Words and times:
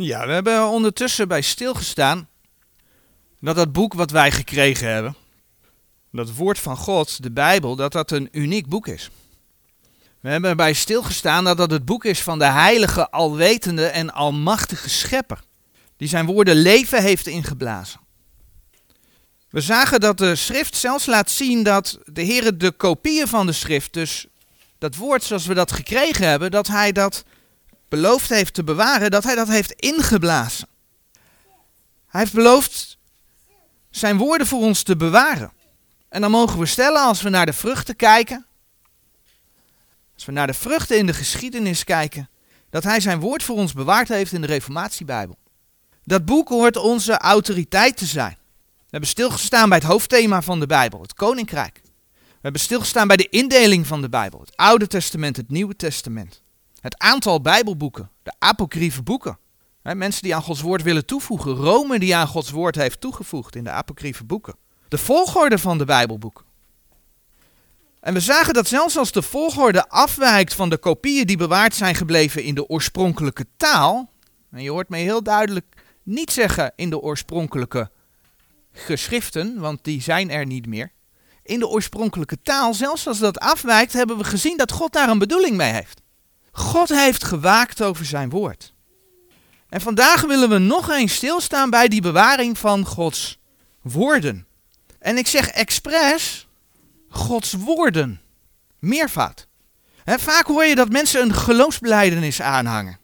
Ja, 0.00 0.26
we 0.26 0.32
hebben 0.32 0.68
ondertussen 0.68 1.28
bij 1.28 1.40
stilgestaan 1.42 2.28
dat 3.40 3.56
dat 3.56 3.72
boek 3.72 3.94
wat 3.94 4.10
wij 4.10 4.30
gekregen 4.32 4.88
hebben, 4.88 5.16
dat 6.12 6.34
woord 6.34 6.58
van 6.58 6.76
God, 6.76 7.22
de 7.22 7.30
Bijbel, 7.30 7.76
dat 7.76 7.92
dat 7.92 8.10
een 8.10 8.28
uniek 8.32 8.68
boek 8.68 8.86
is. 8.86 9.10
We 10.20 10.28
hebben 10.28 10.50
erbij 10.50 10.72
stilgestaan 10.72 11.44
dat 11.44 11.56
dat 11.56 11.70
het 11.70 11.84
boek 11.84 12.04
is 12.04 12.22
van 12.22 12.38
de 12.38 12.44
heilige, 12.44 13.10
alwetende 13.10 13.86
en 13.86 14.12
almachtige 14.12 14.88
schepper, 14.88 15.40
die 15.96 16.08
zijn 16.08 16.26
woorden 16.26 16.56
leven 16.56 17.02
heeft 17.02 17.26
ingeblazen. 17.26 18.00
We 19.50 19.60
zagen 19.60 20.00
dat 20.00 20.18
de 20.18 20.36
schrift 20.36 20.76
zelfs 20.76 21.06
laat 21.06 21.30
zien 21.30 21.62
dat 21.62 21.98
de 22.04 22.22
Heer 22.22 22.58
de 22.58 22.72
kopieën 22.72 23.28
van 23.28 23.46
de 23.46 23.52
schrift, 23.52 23.92
dus 23.92 24.26
dat 24.78 24.96
woord 24.96 25.24
zoals 25.24 25.46
we 25.46 25.54
dat 25.54 25.72
gekregen 25.72 26.28
hebben, 26.28 26.50
dat 26.50 26.66
hij 26.66 26.92
dat 26.92 27.24
beloofd 27.88 28.28
heeft 28.28 28.54
te 28.54 28.64
bewaren, 28.64 29.10
dat 29.10 29.24
hij 29.24 29.34
dat 29.34 29.48
heeft 29.48 29.72
ingeblazen. 29.72 30.68
Hij 32.06 32.20
heeft 32.20 32.32
beloofd 32.32 32.98
zijn 33.90 34.16
woorden 34.16 34.46
voor 34.46 34.60
ons 34.60 34.82
te 34.82 34.96
bewaren. 34.96 35.52
En 36.08 36.20
dan 36.20 36.30
mogen 36.30 36.58
we 36.58 36.66
stellen, 36.66 37.02
als 37.02 37.22
we 37.22 37.28
naar 37.28 37.46
de 37.46 37.52
vruchten 37.52 37.96
kijken, 37.96 38.46
als 40.14 40.24
we 40.24 40.32
naar 40.32 40.46
de 40.46 40.54
vruchten 40.54 40.98
in 40.98 41.06
de 41.06 41.14
geschiedenis 41.14 41.84
kijken, 41.84 42.28
dat 42.70 42.84
hij 42.84 43.00
zijn 43.00 43.20
woord 43.20 43.42
voor 43.42 43.56
ons 43.56 43.72
bewaard 43.72 44.08
heeft 44.08 44.32
in 44.32 44.40
de 44.40 44.46
Reformatiebijbel. 44.46 45.36
Dat 46.04 46.24
boek 46.24 46.48
hoort 46.48 46.76
onze 46.76 47.18
autoriteit 47.18 47.96
te 47.96 48.06
zijn. 48.06 48.36
We 48.66 48.84
hebben 48.90 49.08
stilgestaan 49.08 49.68
bij 49.68 49.78
het 49.78 49.86
hoofdthema 49.86 50.42
van 50.42 50.60
de 50.60 50.66
Bijbel, 50.66 51.00
het 51.00 51.14
Koninkrijk. 51.14 51.80
We 51.82 52.44
hebben 52.44 52.60
stilgestaan 52.60 53.06
bij 53.06 53.16
de 53.16 53.28
indeling 53.28 53.86
van 53.86 54.00
de 54.00 54.08
Bijbel, 54.08 54.40
het 54.40 54.56
Oude 54.56 54.86
Testament, 54.86 55.36
het 55.36 55.50
Nieuwe 55.50 55.76
Testament. 55.76 56.42
Het 56.80 56.98
aantal 56.98 57.40
Bijbelboeken, 57.40 58.10
de 58.22 58.32
apocryfe 58.38 59.02
boeken. 59.02 59.38
mensen 59.82 60.22
die 60.22 60.34
aan 60.34 60.42
Gods 60.42 60.60
woord 60.60 60.82
willen 60.82 61.06
toevoegen. 61.06 61.54
Rome 61.54 61.98
die 61.98 62.16
aan 62.16 62.26
Gods 62.26 62.50
woord 62.50 62.74
heeft 62.74 63.00
toegevoegd 63.00 63.56
in 63.56 63.64
de 63.64 63.70
apocryfe 63.70 64.24
boeken. 64.24 64.54
De 64.88 64.98
volgorde 64.98 65.58
van 65.58 65.78
de 65.78 65.84
Bijbelboeken. 65.84 66.44
En 68.00 68.14
we 68.14 68.20
zagen 68.20 68.54
dat 68.54 68.68
zelfs 68.68 68.96
als 68.96 69.12
de 69.12 69.22
volgorde 69.22 69.88
afwijkt 69.88 70.54
van 70.54 70.70
de 70.70 70.78
kopieën 70.78 71.26
die 71.26 71.36
bewaard 71.36 71.74
zijn 71.74 71.94
gebleven 71.94 72.42
in 72.42 72.54
de 72.54 72.68
oorspronkelijke 72.68 73.46
taal. 73.56 74.10
En 74.50 74.62
je 74.62 74.70
hoort 74.70 74.88
mij 74.88 75.02
heel 75.02 75.22
duidelijk 75.22 75.82
niet 76.02 76.32
zeggen 76.32 76.72
in 76.76 76.90
de 76.90 77.00
oorspronkelijke 77.00 77.90
geschriften, 78.72 79.60
want 79.60 79.84
die 79.84 80.02
zijn 80.02 80.30
er 80.30 80.46
niet 80.46 80.66
meer. 80.66 80.92
In 81.42 81.58
de 81.58 81.68
oorspronkelijke 81.68 82.42
taal, 82.42 82.74
zelfs 82.74 83.06
als 83.06 83.18
dat 83.18 83.38
afwijkt, 83.38 83.92
hebben 83.92 84.18
we 84.18 84.24
gezien 84.24 84.56
dat 84.56 84.72
God 84.72 84.92
daar 84.92 85.08
een 85.08 85.18
bedoeling 85.18 85.56
mee 85.56 85.72
heeft. 85.72 86.00
God 86.58 86.88
heeft 86.88 87.24
gewaakt 87.24 87.82
over 87.82 88.04
zijn 88.04 88.30
woord. 88.30 88.72
En 89.68 89.80
vandaag 89.80 90.20
willen 90.20 90.48
we 90.48 90.58
nog 90.58 90.90
eens 90.90 91.14
stilstaan 91.14 91.70
bij 91.70 91.88
die 91.88 92.00
bewaring 92.00 92.58
van 92.58 92.86
Gods 92.86 93.38
woorden. 93.82 94.46
En 94.98 95.18
ik 95.18 95.26
zeg 95.26 95.48
expres 95.48 96.48
Gods 97.08 97.52
woorden. 97.52 98.20
Meervoud. 98.78 99.46
vaak 100.04 100.46
hoor 100.46 100.64
je 100.64 100.74
dat 100.74 100.88
mensen 100.88 101.22
een 101.22 101.34
geloofsbeleidenis 101.34 102.42
aanhangen. 102.42 102.98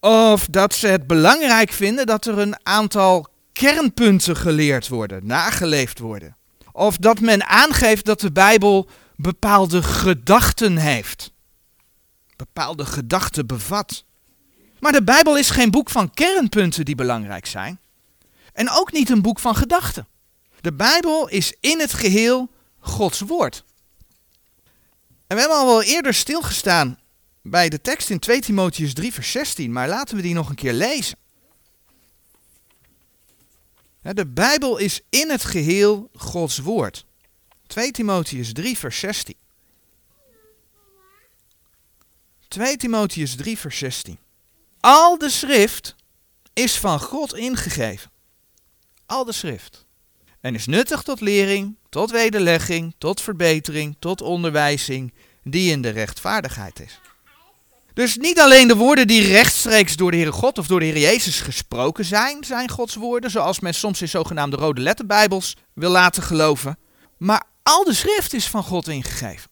Of 0.00 0.46
dat 0.46 0.74
ze 0.74 0.86
het 0.86 1.06
belangrijk 1.06 1.72
vinden 1.72 2.06
dat 2.06 2.26
er 2.26 2.38
een 2.38 2.56
aantal 2.62 3.26
kernpunten 3.52 4.36
geleerd 4.36 4.88
worden, 4.88 5.26
nageleefd 5.26 5.98
worden. 5.98 6.36
Of 6.72 6.96
dat 6.96 7.20
men 7.20 7.46
aangeeft 7.46 8.04
dat 8.04 8.20
de 8.20 8.32
Bijbel 8.32 8.88
bepaalde 9.16 9.82
gedachten 9.82 10.76
heeft 10.76 11.31
bepaalde 12.44 12.86
gedachten 12.86 13.46
bevat. 13.46 14.04
Maar 14.78 14.92
de 14.92 15.02
Bijbel 15.02 15.36
is 15.36 15.50
geen 15.50 15.70
boek 15.70 15.90
van 15.90 16.10
kernpunten 16.10 16.84
die 16.84 16.94
belangrijk 16.94 17.46
zijn. 17.46 17.80
En 18.52 18.70
ook 18.70 18.92
niet 18.92 19.10
een 19.10 19.22
boek 19.22 19.38
van 19.38 19.56
gedachten. 19.56 20.06
De 20.60 20.72
Bijbel 20.72 21.28
is 21.28 21.54
in 21.60 21.80
het 21.80 21.92
geheel 21.92 22.50
Gods 22.78 23.20
woord. 23.20 23.64
En 25.26 25.36
we 25.36 25.40
hebben 25.40 25.58
al 25.58 25.66
wel 25.66 25.82
eerder 25.82 26.14
stilgestaan 26.14 26.98
bij 27.42 27.68
de 27.68 27.80
tekst 27.80 28.10
in 28.10 28.18
2 28.18 28.40
Timotheus 28.40 28.94
3 28.94 29.12
vers 29.12 29.30
16, 29.30 29.72
maar 29.72 29.88
laten 29.88 30.16
we 30.16 30.22
die 30.22 30.34
nog 30.34 30.48
een 30.48 30.54
keer 30.54 30.72
lezen. 30.72 31.18
De 34.02 34.26
Bijbel 34.26 34.78
is 34.78 35.00
in 35.08 35.30
het 35.30 35.44
geheel 35.44 36.10
Gods 36.14 36.58
woord. 36.58 37.04
2 37.66 37.90
Timotheus 37.90 38.52
3 38.52 38.78
vers 38.78 38.98
16. 38.98 39.34
2 42.52 42.76
Timotheus 42.76 43.34
3, 43.36 43.58
vers 43.58 43.78
16. 43.78 44.18
Al 44.80 45.18
de 45.18 45.30
schrift 45.30 45.94
is 46.52 46.78
van 46.78 47.00
God 47.00 47.34
ingegeven. 47.34 48.10
Al 49.06 49.24
de 49.24 49.32
schrift. 49.32 49.86
En 50.40 50.54
is 50.54 50.66
nuttig 50.66 51.02
tot 51.02 51.20
lering, 51.20 51.76
tot 51.88 52.10
wederlegging, 52.10 52.94
tot 52.98 53.20
verbetering, 53.20 53.96
tot 53.98 54.20
onderwijzing, 54.20 55.14
die 55.42 55.70
in 55.70 55.82
de 55.82 55.88
rechtvaardigheid 55.88 56.80
is. 56.80 57.00
Dus 57.94 58.16
niet 58.16 58.40
alleen 58.40 58.68
de 58.68 58.76
woorden 58.76 59.06
die 59.06 59.26
rechtstreeks 59.26 59.96
door 59.96 60.10
de 60.10 60.16
Heere 60.16 60.32
God 60.32 60.58
of 60.58 60.66
door 60.66 60.80
de 60.80 60.86
Heer 60.86 60.98
Jezus 60.98 61.40
gesproken 61.40 62.04
zijn, 62.04 62.44
zijn 62.44 62.70
Gods 62.70 62.94
woorden, 62.94 63.30
zoals 63.30 63.60
men 63.60 63.74
soms 63.74 64.00
in 64.00 64.08
zogenaamde 64.08 64.56
rode 64.56 64.80
letterbijbels 64.80 65.56
wil 65.74 65.90
laten 65.90 66.22
geloven, 66.22 66.78
maar 67.18 67.44
al 67.62 67.84
de 67.84 67.94
schrift 67.94 68.32
is 68.32 68.46
van 68.46 68.62
God 68.62 68.88
ingegeven. 68.88 69.50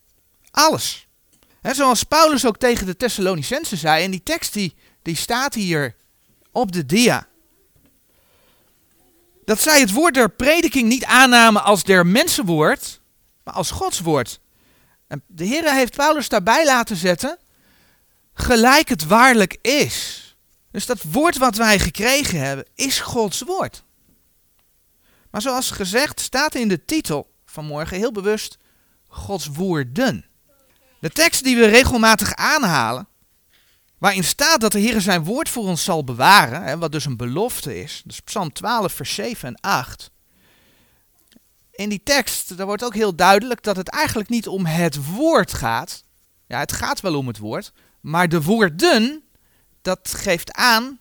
Alles 0.50 1.09
zoals 1.62 2.03
Paulus 2.03 2.47
ook 2.47 2.56
tegen 2.56 2.87
de 2.87 2.97
Thessalonicensen 2.97 3.78
zei, 3.78 4.04
en 4.04 4.10
die 4.10 4.22
tekst 4.22 4.53
die, 4.53 4.75
die 5.03 5.16
staat 5.16 5.54
hier 5.54 5.94
op 6.53 6.72
de 6.72 6.87
dia. 6.87 7.28
Dat 9.44 9.60
zij 9.60 9.81
het 9.81 9.93
woord 9.93 10.15
der 10.15 10.31
prediking 10.31 10.88
niet 10.88 11.04
aannamen 11.04 11.65
als 11.65 11.82
der 11.82 12.06
mensenwoord, 12.06 13.00
maar 13.44 13.54
als 13.54 13.71
Gods 13.71 14.00
woord. 14.00 14.41
En 15.06 15.22
de 15.26 15.44
Heer 15.44 15.75
heeft 15.75 15.97
Paulus 15.97 16.28
daarbij 16.28 16.65
laten 16.65 16.97
zetten, 16.97 17.38
gelijk 18.34 18.88
het 18.88 19.06
waarlijk 19.06 19.59
is. 19.60 20.25
Dus 20.71 20.87
dat 20.87 21.03
woord 21.03 21.37
wat 21.37 21.56
wij 21.56 21.78
gekregen 21.78 22.41
hebben, 22.41 22.66
is 22.75 23.00
Gods 23.00 23.41
woord. 23.41 23.82
Maar 25.31 25.42
zoals 25.42 25.71
gezegd 25.71 26.21
staat 26.21 26.54
in 26.54 26.69
de 26.69 26.84
titel 26.84 27.31
van 27.44 27.65
morgen 27.65 27.97
heel 27.97 28.12
bewust 28.12 28.59
Gods 29.06 29.47
woorden. 29.47 30.30
De 31.00 31.11
tekst 31.11 31.44
die 31.44 31.56
we 31.56 31.66
regelmatig 31.66 32.34
aanhalen, 32.34 33.09
waarin 33.99 34.25
staat 34.25 34.61
dat 34.61 34.72
de 34.72 34.78
Heer 34.78 35.00
zijn 35.00 35.25
woord 35.25 35.49
voor 35.49 35.65
ons 35.65 35.84
zal 35.84 36.05
bewaren, 36.05 36.62
hè, 36.62 36.78
wat 36.78 36.93
dus 36.93 37.05
een 37.05 37.16
belofte 37.16 37.83
is, 37.83 38.03
dus 38.05 38.21
Psalm 38.21 38.53
12, 38.53 38.93
vers 38.93 39.15
7 39.15 39.49
en 39.49 39.60
8. 39.60 40.10
In 41.71 41.89
die 41.89 42.03
tekst 42.03 42.56
daar 42.56 42.66
wordt 42.66 42.84
ook 42.84 42.94
heel 42.94 43.15
duidelijk 43.15 43.62
dat 43.62 43.77
het 43.77 43.89
eigenlijk 43.89 44.28
niet 44.28 44.49
om 44.49 44.66
het 44.66 45.06
woord 45.06 45.55
gaat. 45.55 46.03
Ja, 46.47 46.59
het 46.59 46.72
gaat 46.72 47.00
wel 47.00 47.15
om 47.15 47.27
het 47.27 47.39
woord, 47.39 47.72
maar 48.00 48.28
de 48.28 48.43
woorden, 48.43 49.22
dat 49.83 50.15
geeft 50.16 50.53
aan, 50.53 50.99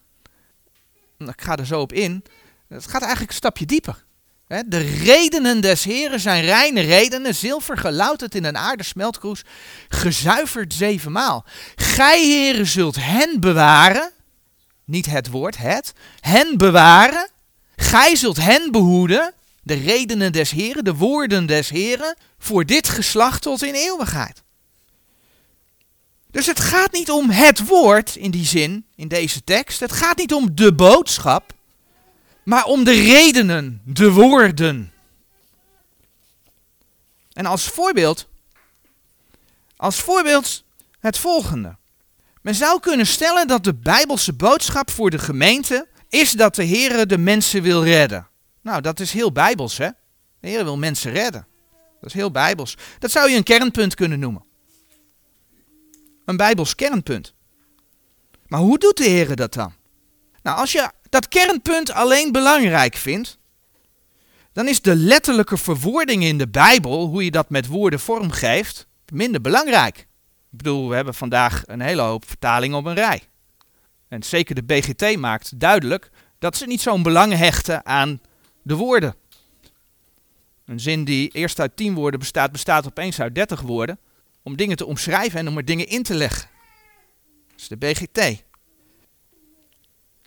ik 1.17 1.41
ga 1.41 1.57
er 1.57 1.65
zo 1.65 1.81
op 1.81 1.93
in, 1.93 2.23
het 2.67 2.87
gaat 2.87 3.01
eigenlijk 3.01 3.31
een 3.31 3.37
stapje 3.37 3.65
dieper. 3.65 4.05
De 4.49 4.97
redenen 5.03 5.61
des 5.61 5.83
Heren 5.83 6.19
zijn 6.19 6.43
reine 6.43 6.81
redenen, 6.81 7.35
zilver 7.35 7.77
gelouterd 7.77 8.35
in 8.35 8.45
een 8.45 8.57
aarde 8.57 8.83
smeltkroes, 8.83 9.41
gezuiverd 9.89 10.73
zevenmaal. 10.73 11.45
Gij, 11.75 12.21
Heren, 12.25 12.67
zult 12.67 12.95
hen 12.99 13.39
bewaren, 13.39 14.11
niet 14.85 15.05
het 15.05 15.29
woord, 15.29 15.57
het, 15.57 15.93
hen 16.19 16.57
bewaren. 16.57 17.29
Gij 17.75 18.15
zult 18.15 18.37
hen 18.37 18.71
behoeden, 18.71 19.33
de 19.61 19.73
redenen 19.73 20.31
des 20.31 20.51
Heren, 20.51 20.83
de 20.83 20.95
woorden 20.95 21.45
des 21.45 21.69
Heren, 21.69 22.15
voor 22.39 22.65
dit 22.65 22.89
geslacht 22.89 23.41
tot 23.41 23.63
in 23.63 23.73
eeuwigheid. 23.73 24.43
Dus 26.31 26.45
het 26.45 26.59
gaat 26.59 26.91
niet 26.91 27.11
om 27.11 27.29
het 27.29 27.67
woord 27.67 28.15
in 28.15 28.31
die 28.31 28.45
zin, 28.45 28.85
in 28.95 29.07
deze 29.07 29.43
tekst. 29.43 29.79
Het 29.79 29.91
gaat 29.91 30.17
niet 30.17 30.33
om 30.33 30.55
de 30.55 30.73
boodschap 30.73 31.53
maar 32.49 32.65
om 32.65 32.83
de 32.83 32.91
redenen, 32.91 33.81
de 33.85 34.11
woorden. 34.11 34.91
En 37.33 37.45
als 37.45 37.67
voorbeeld, 37.67 38.27
als 39.75 39.99
voorbeeld 39.99 40.63
het 40.99 41.17
volgende. 41.17 41.77
Men 42.41 42.55
zou 42.55 42.79
kunnen 42.79 43.07
stellen 43.07 43.47
dat 43.47 43.63
de 43.63 43.73
Bijbelse 43.73 44.33
boodschap 44.33 44.89
voor 44.89 45.09
de 45.09 45.19
gemeente 45.19 45.87
is 46.07 46.31
dat 46.31 46.55
de 46.55 46.63
Heer 46.63 47.07
de 47.07 47.17
mensen 47.17 47.61
wil 47.61 47.83
redden. 47.83 48.27
Nou, 48.61 48.81
dat 48.81 48.99
is 48.99 49.11
heel 49.11 49.31
Bijbels, 49.31 49.77
hè? 49.77 49.89
De 50.39 50.47
Heer 50.47 50.63
wil 50.63 50.77
mensen 50.77 51.11
redden. 51.11 51.47
Dat 51.99 52.09
is 52.09 52.13
heel 52.13 52.31
Bijbels. 52.31 52.77
Dat 52.99 53.11
zou 53.11 53.29
je 53.29 53.37
een 53.37 53.43
kernpunt 53.43 53.95
kunnen 53.95 54.19
noemen. 54.19 54.45
Een 56.25 56.37
Bijbels 56.37 56.75
kernpunt. 56.75 57.33
Maar 58.47 58.59
hoe 58.59 58.77
doet 58.79 58.97
de 58.97 59.09
Heer 59.09 59.35
dat 59.35 59.53
dan? 59.53 59.73
Nou, 60.41 60.57
als 60.57 60.71
je 60.71 60.91
dat 61.09 61.27
kernpunt 61.27 61.91
alleen 61.91 62.31
belangrijk 62.31 62.95
vindt, 62.95 63.37
dan 64.53 64.67
is 64.67 64.81
de 64.81 64.95
letterlijke 64.95 65.57
verwoording 65.57 66.23
in 66.23 66.37
de 66.37 66.47
Bijbel, 66.47 67.05
hoe 67.05 67.23
je 67.23 67.31
dat 67.31 67.49
met 67.49 67.67
woorden 67.67 67.99
vormgeeft, 67.99 68.87
minder 69.11 69.41
belangrijk. 69.41 69.97
Ik 70.51 70.57
bedoel, 70.57 70.89
we 70.89 70.95
hebben 70.95 71.13
vandaag 71.13 71.63
een 71.65 71.81
hele 71.81 72.01
hoop 72.01 72.27
vertalingen 72.27 72.77
op 72.77 72.85
een 72.85 72.95
rij. 72.95 73.21
En 74.07 74.23
zeker 74.23 74.55
de 74.55 74.63
BGT 74.63 75.17
maakt 75.17 75.59
duidelijk 75.59 76.09
dat 76.39 76.57
ze 76.57 76.65
niet 76.65 76.81
zo'n 76.81 77.03
belang 77.03 77.33
hechten 77.33 77.85
aan 77.85 78.21
de 78.61 78.75
woorden. 78.75 79.15
Een 80.65 80.79
zin 80.79 81.03
die 81.03 81.29
eerst 81.29 81.59
uit 81.59 81.75
10 81.75 81.93
woorden 81.93 82.19
bestaat, 82.19 82.51
bestaat 82.51 82.85
opeens 82.85 83.21
uit 83.21 83.35
30 83.35 83.61
woorden. 83.61 83.99
Om 84.43 84.55
dingen 84.55 84.77
te 84.77 84.85
omschrijven 84.85 85.39
en 85.39 85.47
om 85.47 85.57
er 85.57 85.65
dingen 85.65 85.87
in 85.87 86.03
te 86.03 86.13
leggen. 86.13 86.49
Dat 87.47 87.59
is 87.59 87.67
de 87.67 87.77
BGT. 87.77 88.43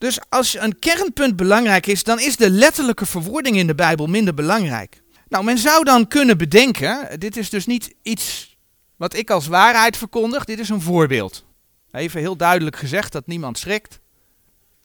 Dus 0.02 0.19
als 0.28 0.58
een 0.58 0.78
kernpunt 0.78 1.37
belangrijk 1.37 1.87
is, 1.87 2.02
dan 2.02 2.20
is 2.20 2.37
de 2.37 2.50
letterlijke 2.50 3.06
verwoording 3.06 3.56
in 3.56 3.66
de 3.66 3.75
Bijbel 3.75 4.06
minder 4.06 4.34
belangrijk. 4.34 5.02
Nou, 5.28 5.44
men 5.44 5.58
zou 5.58 5.84
dan 5.84 6.08
kunnen 6.08 6.38
bedenken, 6.38 7.20
dit 7.20 7.37
is 7.37 7.50
dus 7.50 7.66
niet 7.66 7.94
iets 8.02 8.56
wat 8.96 9.14
ik 9.14 9.31
als 9.31 9.46
waarheid 9.46 9.96
verkondig, 9.96 10.44
dit 10.44 10.58
is 10.58 10.69
een 10.69 10.81
voorbeeld. 10.81 11.44
Even 11.90 12.20
heel 12.20 12.37
duidelijk 12.37 12.76
gezegd 12.76 13.12
dat 13.12 13.26
niemand 13.26 13.58
schrikt. 13.58 14.00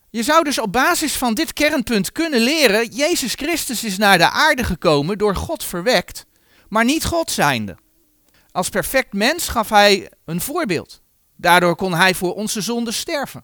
Je 0.10 0.24
zou 0.24 0.44
dus 0.44 0.60
op 0.60 0.72
basis 0.72 1.14
van 1.14 1.34
dit 1.34 1.54
kernpunt 1.54 2.12
kunnen 2.12 2.40
leren, 2.40 2.88
Jezus 2.88 3.34
Christus 3.34 3.84
is 3.84 3.98
naar 3.98 4.18
de 4.18 4.30
aarde 4.30 4.64
gekomen, 4.64 5.18
door 5.18 5.36
God 5.36 5.64
verwekt, 5.64 6.26
maar 6.70 6.86
niet 6.86 7.06
God 7.06 7.32
zijnde. 7.32 7.78
Als 8.52 8.70
perfect 8.70 9.14
mens 9.14 9.48
gaf 9.48 9.70
hij 9.70 10.12
een 10.26 10.42
voorbeeld. 10.42 11.02
Daardoor 11.36 11.76
kon 11.76 11.94
hij 11.94 12.16
voor 12.16 12.34
onze 12.34 12.62
zonde 12.62 12.92
sterven. 12.92 13.44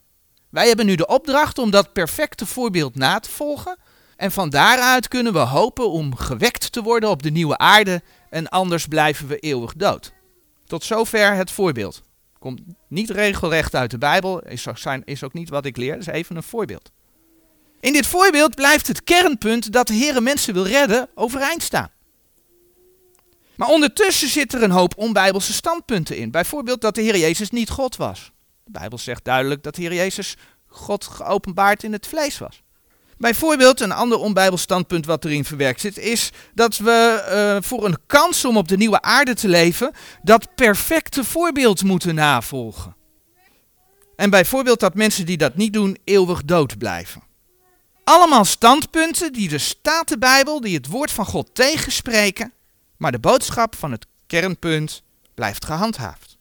Wij 0.53 0.67
hebben 0.67 0.85
nu 0.85 0.95
de 0.95 1.07
opdracht 1.07 1.57
om 1.57 1.71
dat 1.71 1.93
perfecte 1.93 2.45
voorbeeld 2.45 2.95
na 2.95 3.19
te 3.19 3.29
volgen. 3.29 3.77
En 4.15 4.31
van 4.31 4.49
daaruit 4.49 5.07
kunnen 5.07 5.33
we 5.33 5.39
hopen 5.39 5.89
om 5.89 6.15
gewekt 6.15 6.71
te 6.71 6.81
worden 6.81 7.09
op 7.09 7.23
de 7.23 7.29
nieuwe 7.29 7.57
aarde 7.57 8.01
en 8.29 8.49
anders 8.49 8.87
blijven 8.87 9.27
we 9.27 9.37
eeuwig 9.37 9.73
dood. 9.73 10.13
Tot 10.65 10.83
zover 10.83 11.33
het 11.33 11.51
voorbeeld. 11.51 12.03
Komt 12.39 12.61
niet 12.87 13.09
regelrecht 13.09 13.75
uit 13.75 13.91
de 13.91 13.97
Bijbel, 13.97 14.41
is, 14.41 14.67
is 15.03 15.23
ook 15.23 15.33
niet 15.33 15.49
wat 15.49 15.65
ik 15.65 15.77
leer, 15.77 15.97
is 15.97 16.05
even 16.05 16.35
een 16.35 16.43
voorbeeld. 16.43 16.91
In 17.79 17.93
dit 17.93 18.07
voorbeeld 18.07 18.55
blijft 18.55 18.87
het 18.87 19.03
kernpunt 19.03 19.71
dat 19.71 19.87
de 19.87 19.93
Heer 19.93 20.23
mensen 20.23 20.53
wil 20.53 20.65
redden 20.65 21.09
overeind 21.15 21.63
staan. 21.63 21.91
Maar 23.55 23.69
ondertussen 23.69 24.29
zit 24.29 24.53
er 24.53 24.63
een 24.63 24.71
hoop 24.71 24.97
onbijbelse 24.97 25.53
standpunten 25.53 26.17
in. 26.17 26.31
Bijvoorbeeld 26.31 26.81
dat 26.81 26.95
de 26.95 27.01
Heer 27.01 27.17
Jezus 27.17 27.49
niet 27.49 27.69
God 27.69 27.95
was. 27.95 28.31
Bijbel 28.73 28.97
zegt 28.97 29.25
duidelijk 29.25 29.63
dat 29.63 29.75
Heer 29.75 29.93
Jezus 29.93 30.35
God 30.67 31.05
geopenbaard 31.05 31.83
in 31.83 31.93
het 31.93 32.07
vlees 32.07 32.37
was. 32.37 32.63
Bijvoorbeeld, 33.17 33.79
een 33.79 33.91
ander 33.91 34.17
onbijbels 34.17 34.61
standpunt 34.61 35.05
wat 35.05 35.25
erin 35.25 35.45
verwerkt 35.45 35.81
zit, 35.81 35.97
is 35.97 36.31
dat 36.53 36.77
we 36.77 37.25
uh, 37.29 37.67
voor 37.67 37.85
een 37.85 37.97
kans 38.07 38.45
om 38.45 38.57
op 38.57 38.67
de 38.67 38.77
nieuwe 38.77 39.01
aarde 39.01 39.33
te 39.33 39.47
leven, 39.47 39.91
dat 40.21 40.55
perfecte 40.55 41.23
voorbeeld 41.23 41.83
moeten 41.83 42.15
navolgen. 42.15 42.95
En 44.15 44.29
bijvoorbeeld 44.29 44.79
dat 44.79 44.95
mensen 44.95 45.25
die 45.25 45.37
dat 45.37 45.55
niet 45.55 45.73
doen, 45.73 45.97
eeuwig 46.03 46.43
dood 46.43 46.77
blijven. 46.77 47.23
Allemaal 48.03 48.45
standpunten 48.45 49.33
die 49.33 49.49
de 49.49 49.57
Statenbijbel, 49.57 50.61
die 50.61 50.75
het 50.75 50.87
woord 50.87 51.11
van 51.11 51.25
God 51.25 51.49
tegenspreken, 51.55 52.53
maar 52.97 53.11
de 53.11 53.19
boodschap 53.19 53.75
van 53.75 53.91
het 53.91 54.05
kernpunt 54.27 55.03
blijft 55.33 55.65
gehandhaafd. 55.65 56.32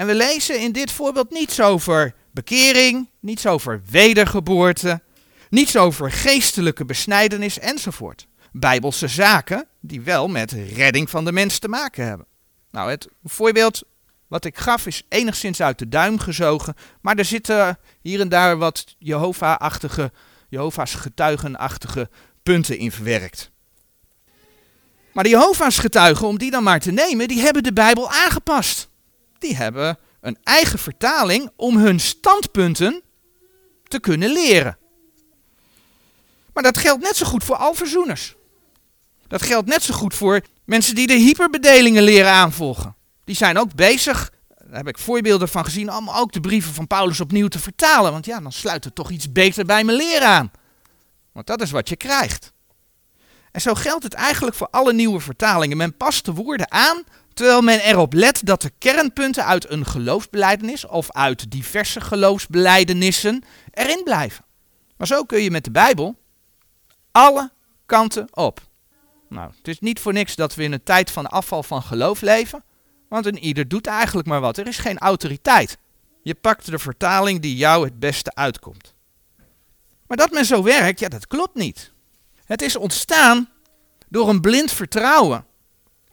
En 0.00 0.06
we 0.06 0.14
lezen 0.14 0.60
in 0.60 0.72
dit 0.72 0.92
voorbeeld 0.92 1.30
niets 1.30 1.60
over 1.60 2.14
bekering, 2.32 3.08
niets 3.18 3.46
over 3.46 3.82
wedergeboorte, 3.90 5.02
niets 5.50 5.76
over 5.76 6.12
geestelijke 6.12 6.84
besnijdenis 6.84 7.58
enzovoort. 7.58 8.26
Bijbelse 8.52 9.08
zaken 9.08 9.66
die 9.80 10.00
wel 10.00 10.28
met 10.28 10.52
redding 10.52 11.10
van 11.10 11.24
de 11.24 11.32
mens 11.32 11.58
te 11.58 11.68
maken 11.68 12.04
hebben. 12.04 12.26
Nou, 12.70 12.90
het 12.90 13.08
voorbeeld 13.24 13.82
wat 14.28 14.44
ik 14.44 14.58
gaf 14.58 14.86
is 14.86 15.02
enigszins 15.08 15.60
uit 15.60 15.78
de 15.78 15.88
duim 15.88 16.18
gezogen, 16.18 16.74
maar 17.00 17.16
er 17.16 17.24
zitten 17.24 17.78
hier 18.02 18.20
en 18.20 18.28
daar 18.28 18.58
wat 18.58 18.94
Jehovah-achtige, 18.98 20.12
Jehovah's 20.48 20.94
getuigenachtige 20.94 22.08
punten 22.42 22.78
in 22.78 22.92
verwerkt. 22.92 23.50
Maar 25.12 25.24
de 25.24 25.30
Jehovah's 25.30 25.78
getuigen, 25.78 26.26
om 26.26 26.38
die 26.38 26.50
dan 26.50 26.62
maar 26.62 26.80
te 26.80 26.92
nemen, 26.92 27.28
die 27.28 27.40
hebben 27.40 27.62
de 27.62 27.72
Bijbel 27.72 28.10
aangepast. 28.10 28.89
Die 29.40 29.56
hebben 29.56 29.98
een 30.20 30.38
eigen 30.42 30.78
vertaling 30.78 31.50
om 31.56 31.76
hun 31.76 32.00
standpunten 32.00 33.02
te 33.84 34.00
kunnen 34.00 34.32
leren. 34.32 34.78
Maar 36.52 36.62
dat 36.62 36.78
geldt 36.78 37.02
net 37.02 37.16
zo 37.16 37.26
goed 37.26 37.44
voor 37.44 37.56
alverzoeners. 37.56 38.34
Dat 39.26 39.42
geldt 39.42 39.68
net 39.68 39.82
zo 39.82 39.94
goed 39.94 40.14
voor 40.14 40.40
mensen 40.64 40.94
die 40.94 41.06
de 41.06 41.14
hyperbedelingen 41.14 42.02
leren 42.02 42.30
aanvolgen. 42.30 42.96
Die 43.24 43.36
zijn 43.36 43.58
ook 43.58 43.74
bezig, 43.74 44.32
daar 44.48 44.76
heb 44.76 44.88
ik 44.88 44.98
voorbeelden 44.98 45.48
van 45.48 45.64
gezien, 45.64 45.92
om 45.92 46.10
ook 46.10 46.32
de 46.32 46.40
brieven 46.40 46.74
van 46.74 46.86
Paulus 46.86 47.20
opnieuw 47.20 47.48
te 47.48 47.58
vertalen. 47.58 48.12
Want 48.12 48.26
ja, 48.26 48.40
dan 48.40 48.52
sluit 48.52 48.84
het 48.84 48.94
toch 48.94 49.10
iets 49.10 49.32
beter 49.32 49.64
bij 49.64 49.84
mijn 49.84 49.96
leren 49.96 50.28
aan. 50.28 50.50
Want 51.32 51.46
dat 51.46 51.62
is 51.62 51.70
wat 51.70 51.88
je 51.88 51.96
krijgt. 51.96 52.52
En 53.52 53.60
zo 53.60 53.74
geldt 53.74 54.04
het 54.04 54.14
eigenlijk 54.14 54.56
voor 54.56 54.68
alle 54.70 54.92
nieuwe 54.92 55.20
vertalingen. 55.20 55.76
Men 55.76 55.96
past 55.96 56.24
de 56.24 56.32
woorden 56.32 56.70
aan 56.70 57.04
terwijl 57.34 57.62
men 57.62 57.80
erop 57.80 58.12
let 58.12 58.40
dat 58.44 58.62
de 58.62 58.72
kernpunten 58.78 59.44
uit 59.44 59.70
een 59.70 59.86
geloofsbeleidenis 59.86 60.86
of 60.86 61.12
uit 61.12 61.50
diverse 61.50 62.00
geloofsbelijdenissen 62.00 63.44
erin 63.70 64.00
blijven. 64.04 64.44
Maar 64.96 65.06
zo 65.06 65.24
kun 65.24 65.42
je 65.42 65.50
met 65.50 65.64
de 65.64 65.70
Bijbel 65.70 66.18
alle 67.12 67.50
kanten 67.86 68.28
op. 68.30 68.60
Nou, 69.28 69.50
het 69.56 69.68
is 69.68 69.78
niet 69.78 70.00
voor 70.00 70.12
niks 70.12 70.34
dat 70.34 70.54
we 70.54 70.62
in 70.62 70.72
een 70.72 70.82
tijd 70.82 71.10
van 71.10 71.26
afval 71.26 71.62
van 71.62 71.82
geloof 71.82 72.20
leven, 72.20 72.64
want 73.08 73.26
een 73.26 73.38
ieder 73.38 73.68
doet 73.68 73.86
eigenlijk 73.86 74.28
maar 74.28 74.40
wat. 74.40 74.58
Er 74.58 74.66
is 74.66 74.78
geen 74.78 74.98
autoriteit. 74.98 75.78
Je 76.22 76.34
pakt 76.34 76.70
de 76.70 76.78
vertaling 76.78 77.40
die 77.40 77.56
jou 77.56 77.84
het 77.84 77.98
beste 77.98 78.34
uitkomt. 78.34 78.94
Maar 80.06 80.16
dat 80.16 80.30
men 80.30 80.44
zo 80.44 80.62
werkt, 80.62 81.00
ja, 81.00 81.08
dat 81.08 81.26
klopt 81.26 81.54
niet. 81.54 81.92
Het 82.44 82.62
is 82.62 82.76
ontstaan 82.76 83.48
door 84.08 84.28
een 84.28 84.40
blind 84.40 84.72
vertrouwen 84.72 85.44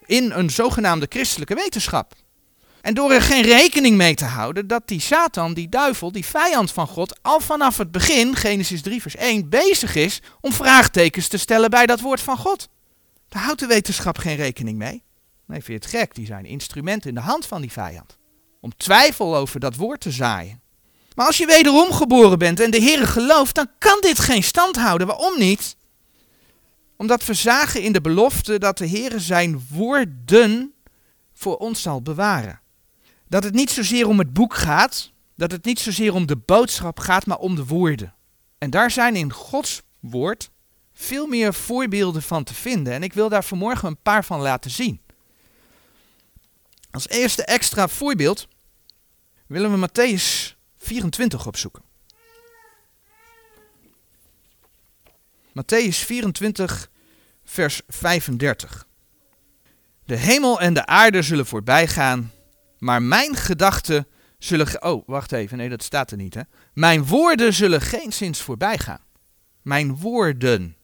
in 0.07 0.31
een 0.31 0.49
zogenaamde 0.49 1.05
christelijke 1.09 1.55
wetenschap. 1.55 2.13
En 2.81 2.93
door 2.93 3.11
er 3.11 3.21
geen 3.21 3.43
rekening 3.43 3.97
mee 3.97 4.15
te 4.15 4.25
houden 4.25 4.67
dat 4.67 4.87
die 4.87 5.01
Satan, 5.01 5.53
die 5.53 5.69
duivel, 5.69 6.11
die 6.11 6.25
vijand 6.25 6.71
van 6.71 6.87
God, 6.87 7.19
al 7.21 7.39
vanaf 7.39 7.77
het 7.77 7.91
begin, 7.91 8.35
Genesis 8.35 8.81
3 8.81 9.01
vers 9.01 9.15
1, 9.15 9.49
bezig 9.49 9.95
is 9.95 10.21
om 10.41 10.53
vraagtekens 10.53 11.27
te 11.27 11.37
stellen 11.37 11.69
bij 11.69 11.85
dat 11.85 11.99
woord 11.99 12.21
van 12.21 12.37
God. 12.37 12.67
Daar 13.29 13.43
houdt 13.43 13.59
de 13.59 13.65
wetenschap 13.65 14.17
geen 14.17 14.35
rekening 14.35 14.77
mee. 14.77 15.03
Nee, 15.45 15.63
vind 15.63 15.83
je 15.83 15.89
het 15.89 15.99
gek? 15.99 16.15
Die 16.15 16.25
zijn 16.25 16.45
instrumenten 16.45 17.09
in 17.09 17.15
de 17.15 17.21
hand 17.21 17.45
van 17.45 17.61
die 17.61 17.71
vijand. 17.71 18.17
Om 18.61 18.77
twijfel 18.77 19.35
over 19.35 19.59
dat 19.59 19.75
woord 19.75 19.99
te 19.99 20.11
zaaien. 20.11 20.61
Maar 21.15 21.25
als 21.25 21.37
je 21.37 21.45
wederom 21.45 21.91
geboren 21.91 22.39
bent 22.39 22.59
en 22.59 22.71
de 22.71 22.77
Heer 22.77 23.07
gelooft, 23.07 23.55
dan 23.55 23.69
kan 23.77 23.97
dit 24.01 24.19
geen 24.19 24.43
stand 24.43 24.75
houden. 24.75 25.07
Waarom 25.07 25.39
niet? 25.39 25.75
Omdat 26.97 27.25
we 27.25 27.33
zagen 27.33 27.81
in 27.81 27.91
de 27.91 28.01
belofte 28.01 28.59
dat 28.59 28.77
de 28.77 28.85
Heer 28.85 29.19
zijn 29.19 29.67
woorden 29.69 30.73
voor 31.33 31.57
ons 31.57 31.81
zal 31.81 32.01
bewaren. 32.01 32.61
Dat 33.27 33.43
het 33.43 33.53
niet 33.53 33.71
zozeer 33.71 34.07
om 34.07 34.19
het 34.19 34.33
boek 34.33 34.53
gaat, 34.53 35.11
dat 35.35 35.51
het 35.51 35.65
niet 35.65 35.79
zozeer 35.79 36.13
om 36.13 36.25
de 36.25 36.37
boodschap 36.37 36.99
gaat, 36.99 37.25
maar 37.25 37.37
om 37.37 37.55
de 37.55 37.65
woorden. 37.65 38.15
En 38.57 38.69
daar 38.69 38.91
zijn 38.91 39.15
in 39.15 39.33
Gods 39.33 39.81
woord 39.99 40.49
veel 40.93 41.27
meer 41.27 41.53
voorbeelden 41.53 42.21
van 42.21 42.43
te 42.43 42.53
vinden. 42.53 42.93
En 42.93 43.03
ik 43.03 43.13
wil 43.13 43.29
daar 43.29 43.43
vanmorgen 43.43 43.87
een 43.87 44.01
paar 44.01 44.25
van 44.25 44.41
laten 44.41 44.71
zien. 44.71 45.01
Als 46.91 47.07
eerste 47.07 47.45
extra 47.45 47.87
voorbeeld 47.87 48.47
willen 49.47 49.79
we 49.79 49.87
Matthäus 49.87 50.55
24 50.77 51.47
opzoeken. 51.47 51.86
Matthäus 55.57 55.97
24, 55.97 56.89
vers 57.45 57.81
35. 57.87 58.87
De 60.05 60.15
hemel 60.15 60.59
en 60.61 60.73
de 60.73 60.85
aarde 60.85 61.21
zullen 61.21 61.45
voorbij 61.45 61.87
gaan, 61.87 62.31
maar 62.79 63.01
mijn 63.01 63.35
gedachten 63.35 64.07
zullen. 64.37 64.83
Oh, 64.83 65.07
wacht 65.07 65.31
even, 65.31 65.57
nee, 65.57 65.69
dat 65.69 65.83
staat 65.83 66.11
er 66.11 66.17
niet. 66.17 66.33
Hè? 66.33 66.41
Mijn 66.73 67.05
woorden 67.05 67.53
zullen 67.53 67.81
geen 67.81 68.13
zins 68.13 68.41
voorbij 68.41 68.77
gaan. 68.77 69.01
Mijn 69.61 69.95
woorden. 69.95 70.75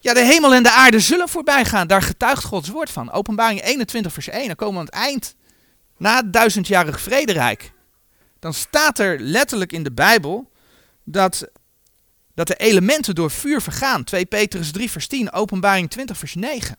Ja, 0.00 0.14
de 0.14 0.24
hemel 0.24 0.54
en 0.54 0.62
de 0.62 0.70
aarde 0.70 1.00
zullen 1.00 1.28
voorbij 1.28 1.64
gaan. 1.64 1.86
Daar 1.86 2.02
getuigt 2.02 2.44
Gods 2.44 2.68
woord 2.68 2.90
van. 2.90 3.10
Openbaring 3.10 3.62
21, 3.62 4.12
vers 4.12 4.28
1. 4.28 4.46
Dan 4.46 4.56
komen 4.56 4.74
we 4.74 4.80
aan 4.80 4.84
het 4.84 4.94
eind. 4.94 5.34
Na 5.96 6.16
het 6.16 6.32
duizendjarig 6.32 7.00
vrederijk. 7.00 7.72
Dan 8.38 8.54
staat 8.54 8.98
er 8.98 9.20
letterlijk 9.20 9.72
in 9.72 9.82
de 9.82 9.92
Bijbel 9.92 10.50
dat 11.04 11.48
dat 12.34 12.46
de 12.46 12.56
elementen 12.56 13.14
door 13.14 13.30
vuur 13.30 13.62
vergaan. 13.62 14.04
2 14.04 14.24
Petrus 14.26 14.72
3 14.72 14.90
vers 14.90 15.06
10, 15.06 15.32
openbaring 15.32 15.90
20 15.90 16.18
vers 16.18 16.34
9. 16.34 16.76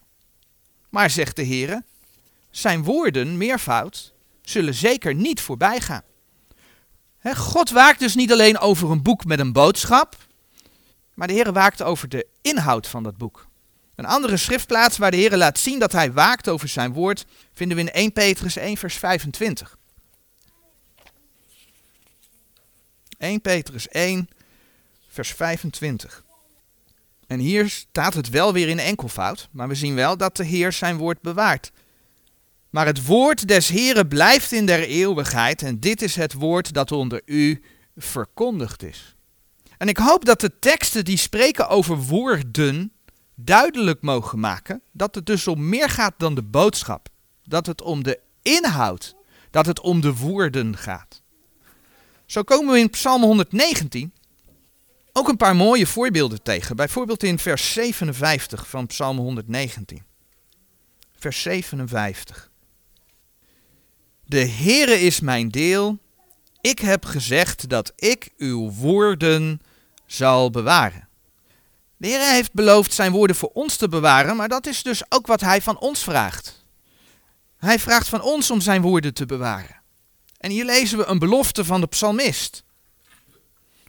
Maar 0.88 1.10
zegt 1.10 1.36
de 1.36 1.42
Heer, 1.42 1.82
zijn 2.50 2.82
woorden, 2.82 3.36
meervoud, 3.36 4.12
zullen 4.42 4.74
zeker 4.74 5.14
niet 5.14 5.40
voorbij 5.40 5.80
gaan. 5.80 6.02
God 7.34 7.70
waakt 7.70 7.98
dus 7.98 8.14
niet 8.14 8.32
alleen 8.32 8.58
over 8.58 8.90
een 8.90 9.02
boek 9.02 9.24
met 9.24 9.38
een 9.38 9.52
boodschap, 9.52 10.16
maar 11.14 11.26
de 11.26 11.32
Heer 11.32 11.52
waakt 11.52 11.82
over 11.82 12.08
de 12.08 12.26
inhoud 12.42 12.86
van 12.86 13.02
dat 13.02 13.16
boek. 13.16 13.46
Een 13.94 14.06
andere 14.06 14.36
schriftplaats 14.36 14.98
waar 14.98 15.10
de 15.10 15.16
Heer 15.16 15.36
laat 15.36 15.58
zien 15.58 15.78
dat 15.78 15.92
hij 15.92 16.12
waakt 16.12 16.48
over 16.48 16.68
zijn 16.68 16.92
woord, 16.92 17.24
vinden 17.52 17.76
we 17.76 17.82
in 17.82 17.92
1 17.92 18.12
Petrus 18.12 18.56
1 18.56 18.76
vers 18.76 18.94
25. 18.94 19.78
1 23.18 23.40
Petrus 23.40 23.88
1, 23.88 24.28
vers 25.16 25.32
25. 25.32 26.24
En 27.26 27.38
hier 27.38 27.68
staat 27.68 28.14
het 28.14 28.28
wel 28.28 28.52
weer 28.52 28.68
in 28.68 28.78
enkelvoud, 28.78 29.48
maar 29.52 29.68
we 29.68 29.74
zien 29.74 29.94
wel 29.94 30.16
dat 30.16 30.36
de 30.36 30.44
Heer 30.44 30.72
zijn 30.72 30.96
woord 30.96 31.20
bewaart. 31.20 31.72
Maar 32.70 32.86
het 32.86 33.06
woord 33.06 33.48
des 33.48 33.68
Heeren 33.68 34.08
blijft 34.08 34.52
in 34.52 34.66
der 34.66 34.82
eeuwigheid 34.82 35.62
en 35.62 35.80
dit 35.80 36.02
is 36.02 36.16
het 36.16 36.32
woord 36.32 36.72
dat 36.72 36.92
onder 36.92 37.22
u 37.24 37.62
verkondigd 37.96 38.82
is. 38.82 39.14
En 39.78 39.88
ik 39.88 39.96
hoop 39.96 40.24
dat 40.24 40.40
de 40.40 40.58
teksten 40.58 41.04
die 41.04 41.16
spreken 41.16 41.68
over 41.68 41.96
woorden 41.98 42.92
duidelijk 43.34 44.02
mogen 44.02 44.40
maken 44.40 44.82
dat 44.92 45.14
het 45.14 45.26
dus 45.26 45.46
om 45.46 45.68
meer 45.68 45.90
gaat 45.90 46.14
dan 46.16 46.34
de 46.34 46.42
boodschap. 46.42 47.08
Dat 47.44 47.66
het 47.66 47.82
om 47.82 48.02
de 48.02 48.20
inhoud, 48.42 49.14
dat 49.50 49.66
het 49.66 49.80
om 49.80 50.00
de 50.00 50.14
woorden 50.14 50.76
gaat. 50.76 51.22
Zo 52.26 52.42
komen 52.42 52.72
we 52.72 52.78
in 52.78 52.90
Psalm 52.90 53.22
119 53.22 54.12
ook 55.16 55.28
een 55.28 55.36
paar 55.36 55.56
mooie 55.56 55.86
voorbeelden 55.86 56.42
tegen. 56.42 56.76
Bijvoorbeeld 56.76 57.22
in 57.22 57.38
vers 57.38 57.72
57 57.72 58.68
van 58.68 58.86
Psalm 58.86 59.16
119. 59.16 60.02
Vers 61.18 61.42
57. 61.42 62.50
De 64.24 64.48
Heere 64.48 65.00
is 65.00 65.20
mijn 65.20 65.48
deel. 65.48 65.98
Ik 66.60 66.78
heb 66.78 67.04
gezegd 67.04 67.68
dat 67.68 67.92
ik 67.96 68.30
uw 68.36 68.70
woorden 68.70 69.60
zal 70.06 70.50
bewaren. 70.50 71.08
De 71.96 72.06
Heer 72.06 72.32
heeft 72.32 72.52
beloofd 72.52 72.92
zijn 72.92 73.12
woorden 73.12 73.36
voor 73.36 73.50
ons 73.52 73.76
te 73.76 73.88
bewaren, 73.88 74.36
maar 74.36 74.48
dat 74.48 74.66
is 74.66 74.82
dus 74.82 75.02
ook 75.08 75.26
wat 75.26 75.40
Hij 75.40 75.62
van 75.62 75.78
ons 75.78 76.02
vraagt. 76.02 76.64
Hij 77.58 77.78
vraagt 77.78 78.08
van 78.08 78.22
ons 78.22 78.50
om 78.50 78.60
zijn 78.60 78.82
woorden 78.82 79.14
te 79.14 79.26
bewaren. 79.26 79.82
En 80.38 80.50
hier 80.50 80.64
lezen 80.64 80.98
we 80.98 81.06
een 81.06 81.18
belofte 81.18 81.64
van 81.64 81.80
de 81.80 81.86
psalmist. 81.86 82.64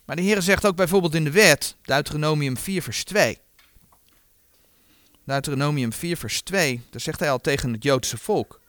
Maar 0.08 0.16
de 0.16 0.22
Heer 0.22 0.42
zegt 0.42 0.66
ook 0.66 0.76
bijvoorbeeld 0.76 1.16
in 1.16 1.24
de 1.24 1.32
wet, 1.32 1.76
Deuteronomium 1.82 2.58
4 2.58 2.82
vers 2.82 3.04
2. 3.04 3.38
Deuteronomium 5.24 5.94
4 5.94 6.18
vers 6.18 6.42
2, 6.42 6.82
daar 6.90 7.02
zegt 7.02 7.20
hij 7.20 7.32
al 7.32 7.42
tegen 7.42 7.74
het 7.74 7.84
Joodse 7.84 8.18
volk. 8.18 8.60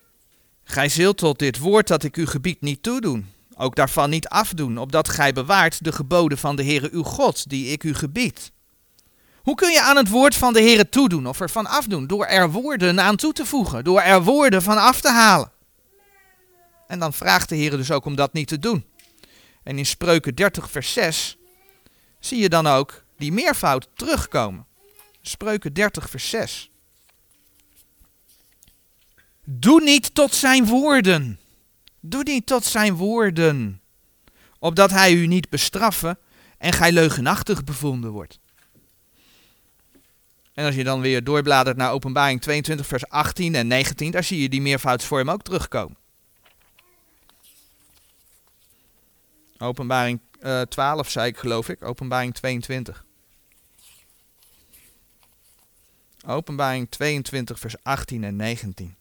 Gij 0.65 0.89
zult 0.89 1.19
tot 1.19 1.39
dit 1.39 1.59
woord 1.59 1.89
dat 1.89 2.05
ik 2.05 2.17
uw 2.17 2.27
gebied 2.27 2.61
niet 2.61 2.83
toedoen, 2.83 3.33
ook 3.57 3.77
daarvan 3.77 4.11
niet 4.11 4.29
afdoen, 4.29 4.79
opdat 4.79 5.09
gij 5.09 5.33
bewaart 5.33 5.85
de 5.85 5.93
geboden 5.93 6.39
van 6.39 6.57
de 6.57 6.65
Heere 6.65 6.89
uw 6.93 7.03
God, 7.03 7.49
die 7.49 7.67
ik 7.67 7.85
u 7.85 7.95
gebied. 7.95 8.53
Hoe 9.43 9.55
kun 9.55 9.71
je 9.71 9.83
aan 9.83 9.97
het 9.97 10.09
woord 10.09 10.35
van 10.35 10.53
de 10.53 10.61
Heere 10.61 10.89
toedoen 10.89 11.27
of 11.27 11.41
ervan 11.41 11.67
afdoen? 11.67 12.07
Door 12.07 12.25
er 12.25 12.51
woorden 12.51 13.01
aan 13.01 13.17
toe 13.17 13.33
te 13.33 13.47
voegen, 13.47 13.85
door 13.85 14.01
er 14.01 14.23
woorden 14.23 14.63
van 14.63 14.79
af 14.79 15.01
te 15.01 15.11
halen. 15.11 15.51
En 16.87 16.99
dan 16.99 17.13
vraagt 17.13 17.49
de 17.49 17.57
Heer 17.57 17.71
dus 17.71 17.91
ook 17.91 18.05
om 18.05 18.17
dat 18.17 18.33
niet 18.33 18.49
te 18.49 18.59
doen. 18.59 18.85
En 19.69 19.79
in 19.79 19.87
Spreuken 19.87 20.35
30 20.35 20.71
vers 20.71 20.93
6 20.93 21.37
zie 22.21 22.39
je 22.39 22.49
dan 22.49 22.67
ook 22.67 23.05
die 23.17 23.33
meervoud 23.33 23.89
terugkomen. 23.95 24.67
Spreuken 25.23 25.73
30 25.73 26.11
vers 26.11 26.29
6. 26.29 26.71
Doe 29.45 29.83
niet 29.83 30.15
tot 30.15 30.35
zijn 30.35 30.67
woorden. 30.67 31.41
Doe 32.01 32.23
niet 32.23 32.47
tot 32.47 32.65
zijn 32.65 32.95
woorden. 32.95 33.81
Opdat 34.59 34.91
hij 34.91 35.13
u 35.13 35.27
niet 35.27 35.49
bestraffen 35.49 36.19
en 36.59 36.73
gij 36.73 36.93
leugenachtig 36.93 37.65
bevonden 37.65 38.11
wordt. 38.11 38.39
En 40.55 40.67
als 40.67 40.75
je 40.75 40.85
dan 40.85 41.01
weer 41.01 41.25
doorbladert 41.25 41.77
naar 41.77 41.93
openbaring 41.93 42.41
22 42.41 42.87
vers 42.87 43.09
18 43.09 43.55
en 43.55 43.67
19, 43.67 44.11
daar 44.11 44.25
zie 44.25 44.43
je 44.43 44.49
die 44.49 44.63
meervoudsvorm 44.63 45.31
ook 45.31 45.43
terugkomen. 45.43 45.98
Openbaring 49.59 50.21
uh, 50.43 50.61
12 50.61 51.11
zei 51.11 51.29
ik 51.29 51.37
geloof 51.37 51.69
ik, 51.69 51.83
openbaring 51.83 52.35
22. 52.35 53.05
Openbaring 56.27 56.91
22 56.91 57.59
vers 57.59 57.75
18 57.83 58.25
en 58.25 58.37
19. 58.37 58.97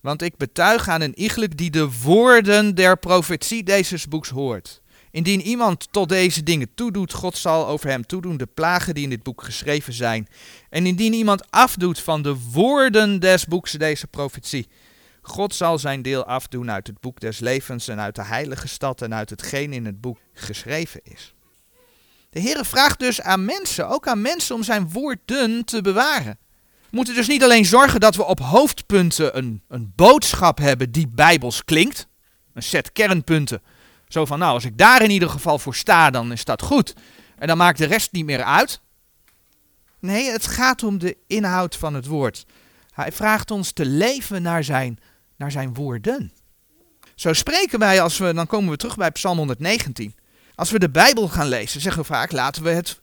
Want 0.00 0.22
ik 0.22 0.36
betuig 0.36 0.88
aan 0.88 1.00
een 1.00 1.18
iegelijk 1.18 1.56
die 1.56 1.70
de 1.70 1.90
woorden 2.02 2.74
der 2.74 2.96
profetie 2.96 3.62
deze 3.62 4.08
boeks 4.08 4.28
hoort. 4.28 4.80
Indien 5.10 5.40
iemand 5.40 5.88
tot 5.90 6.08
deze 6.08 6.42
dingen 6.42 6.74
toedoet, 6.74 7.12
God 7.12 7.36
zal 7.36 7.66
over 7.66 7.88
hem 7.88 8.06
toedoen 8.06 8.36
de 8.36 8.46
plagen 8.46 8.94
die 8.94 9.04
in 9.04 9.10
dit 9.10 9.22
boek 9.22 9.42
geschreven 9.42 9.92
zijn. 9.92 10.28
En 10.68 10.86
indien 10.86 11.12
iemand 11.12 11.50
afdoet 11.50 12.00
van 12.00 12.22
de 12.22 12.36
woorden 12.52 13.20
des 13.20 13.46
boeks 13.46 13.72
deze 13.72 14.06
profetie, 14.06 14.68
God 15.30 15.54
zal 15.54 15.78
zijn 15.78 16.02
deel 16.02 16.24
afdoen 16.24 16.70
uit 16.70 16.86
het 16.86 17.00
boek 17.00 17.20
des 17.20 17.38
levens 17.38 17.88
en 17.88 18.00
uit 18.00 18.14
de 18.14 18.24
heilige 18.24 18.68
stad 18.68 19.02
en 19.02 19.14
uit 19.14 19.30
hetgeen 19.30 19.72
in 19.72 19.86
het 19.86 20.00
boek 20.00 20.18
geschreven 20.32 21.00
is. 21.02 21.34
De 22.30 22.40
Heer 22.40 22.64
vraagt 22.64 22.98
dus 22.98 23.20
aan 23.20 23.44
mensen, 23.44 23.88
ook 23.88 24.06
aan 24.06 24.20
mensen, 24.20 24.54
om 24.54 24.62
zijn 24.62 24.90
woorden 24.90 25.64
te 25.64 25.80
bewaren. 25.82 26.38
We 26.80 26.96
moeten 26.96 27.14
dus 27.14 27.28
niet 27.28 27.42
alleen 27.42 27.64
zorgen 27.64 28.00
dat 28.00 28.14
we 28.14 28.24
op 28.24 28.40
hoofdpunten 28.40 29.36
een, 29.36 29.62
een 29.68 29.92
boodschap 29.96 30.58
hebben 30.58 30.90
die 30.90 31.08
bijbels 31.08 31.64
klinkt, 31.64 32.06
een 32.54 32.62
set 32.62 32.92
kernpunten. 32.92 33.62
Zo 34.08 34.24
van, 34.24 34.38
nou, 34.38 34.52
als 34.52 34.64
ik 34.64 34.78
daar 34.78 35.02
in 35.02 35.10
ieder 35.10 35.30
geval 35.30 35.58
voor 35.58 35.74
sta, 35.74 36.10
dan 36.10 36.32
is 36.32 36.44
dat 36.44 36.62
goed. 36.62 36.94
En 37.38 37.46
dan 37.46 37.56
maakt 37.56 37.78
de 37.78 37.86
rest 37.86 38.12
niet 38.12 38.24
meer 38.24 38.42
uit. 38.42 38.80
Nee, 39.98 40.30
het 40.30 40.46
gaat 40.46 40.82
om 40.82 40.98
de 40.98 41.16
inhoud 41.26 41.76
van 41.76 41.94
het 41.94 42.06
woord. 42.06 42.46
Hij 42.90 43.12
vraagt 43.12 43.50
ons 43.50 43.72
te 43.72 43.86
leven 43.86 44.42
naar 44.42 44.64
zijn 44.64 44.98
naar 45.40 45.50
zijn 45.50 45.74
woorden. 45.74 46.32
Zo 47.14 47.32
spreken 47.32 47.78
wij 47.78 48.02
als 48.02 48.18
we, 48.18 48.34
dan 48.34 48.46
komen 48.46 48.70
we 48.70 48.76
terug 48.76 48.96
bij 48.96 49.10
Psalm 49.10 49.36
119. 49.36 50.14
Als 50.54 50.70
we 50.70 50.78
de 50.78 50.90
Bijbel 50.90 51.28
gaan 51.28 51.46
lezen, 51.46 51.80
zeggen 51.80 52.00
we 52.00 52.06
vaak, 52.06 52.32
laten 52.32 52.62
we 52.62 52.70
het, 52.70 53.00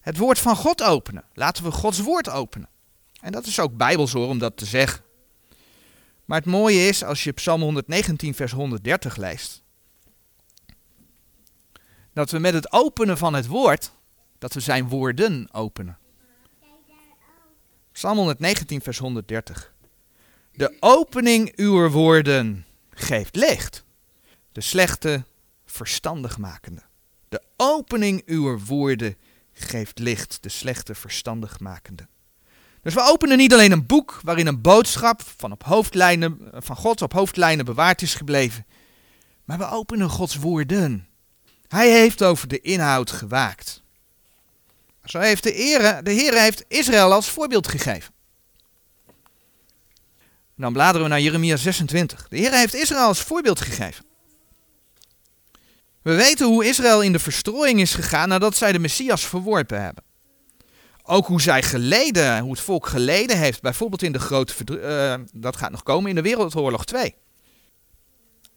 het 0.00 0.16
woord 0.16 0.38
van 0.38 0.56
God 0.56 0.82
openen. 0.82 1.24
Laten 1.34 1.64
we 1.64 1.70
Gods 1.70 2.00
woord 2.00 2.28
openen. 2.28 2.68
En 3.20 3.32
dat 3.32 3.46
is 3.46 3.60
ook 3.60 3.76
bijbels 3.76 4.12
hoor, 4.12 4.28
om 4.28 4.38
dat 4.38 4.56
te 4.56 4.64
zeggen. 4.64 5.02
Maar 6.24 6.38
het 6.38 6.46
mooie 6.46 6.88
is, 6.88 7.04
als 7.04 7.24
je 7.24 7.32
Psalm 7.32 7.60
119 7.60 8.34
vers 8.34 8.52
130 8.52 9.16
leest, 9.16 9.62
dat 12.12 12.30
we 12.30 12.38
met 12.38 12.54
het 12.54 12.72
openen 12.72 13.18
van 13.18 13.34
het 13.34 13.46
woord, 13.46 13.92
dat 14.38 14.54
we 14.54 14.60
zijn 14.60 14.88
woorden 14.88 15.48
openen. 15.52 15.98
Psalm 17.92 18.16
119 18.16 18.80
vers 18.80 18.98
130. 18.98 19.73
De 20.56 20.76
opening 20.80 21.56
uw 21.56 21.88
woorden 21.88 22.66
geeft 22.90 23.36
licht. 23.36 23.84
De 24.52 24.60
slechte 24.60 25.24
verstandig 25.66 26.38
makende. 26.38 26.82
De 27.28 27.42
opening 27.56 28.22
uw 28.26 28.58
woorden 28.58 29.16
geeft 29.52 29.98
licht. 29.98 30.38
De 30.40 30.48
slechte 30.48 30.94
verstandig 30.94 31.60
makende. 31.60 32.06
Dus 32.82 32.94
we 32.94 33.00
openen 33.00 33.36
niet 33.36 33.52
alleen 33.52 33.72
een 33.72 33.86
boek 33.86 34.20
waarin 34.22 34.46
een 34.46 34.60
boodschap 34.60 35.22
van, 35.36 35.52
op 35.52 35.62
hoofdlijnen, 35.62 36.38
van 36.52 36.76
God 36.76 37.02
op 37.02 37.12
hoofdlijnen 37.12 37.64
bewaard 37.64 38.02
is 38.02 38.14
gebleven. 38.14 38.66
Maar 39.44 39.58
we 39.58 39.70
openen 39.70 40.10
Gods 40.10 40.36
woorden. 40.36 41.08
Hij 41.68 41.90
heeft 41.90 42.22
over 42.22 42.48
de 42.48 42.60
inhoud 42.60 43.10
gewaakt. 43.10 43.82
Zo 45.04 45.18
heeft 45.18 45.42
de 45.42 45.50
Heer, 45.50 46.04
de 46.04 46.12
Heer 46.12 46.34
heeft 46.34 46.64
Israël 46.68 47.12
als 47.12 47.30
voorbeeld 47.30 47.68
gegeven. 47.68 48.13
Dan 50.56 50.72
bladeren 50.72 51.02
we 51.02 51.08
naar 51.08 51.20
Jeremia 51.20 51.56
26. 51.56 52.28
De 52.28 52.36
Heer 52.36 52.52
heeft 52.52 52.74
Israël 52.74 53.06
als 53.06 53.20
voorbeeld 53.20 53.60
gegeven. 53.60 54.04
We 56.02 56.14
weten 56.14 56.46
hoe 56.46 56.64
Israël 56.64 57.02
in 57.02 57.12
de 57.12 57.18
verstrooiing 57.18 57.80
is 57.80 57.94
gegaan 57.94 58.28
nadat 58.28 58.56
zij 58.56 58.72
de 58.72 58.78
Messias 58.78 59.26
verworpen 59.26 59.82
hebben. 59.82 60.04
Ook 61.02 61.26
hoe 61.26 61.40
zij 61.40 61.62
geleden, 61.62 62.38
hoe 62.38 62.50
het 62.50 62.60
volk 62.60 62.86
geleden 62.86 63.38
heeft, 63.38 63.60
bijvoorbeeld 63.62 64.02
in 64.02 64.12
de 64.12 64.18
grote, 64.18 64.54
uh, 64.68 65.26
dat 65.32 65.56
gaat 65.56 65.70
nog 65.70 65.82
komen 65.82 66.08
in 66.08 66.14
de 66.14 66.22
Wereldoorlog 66.22 66.84
2. 66.84 67.14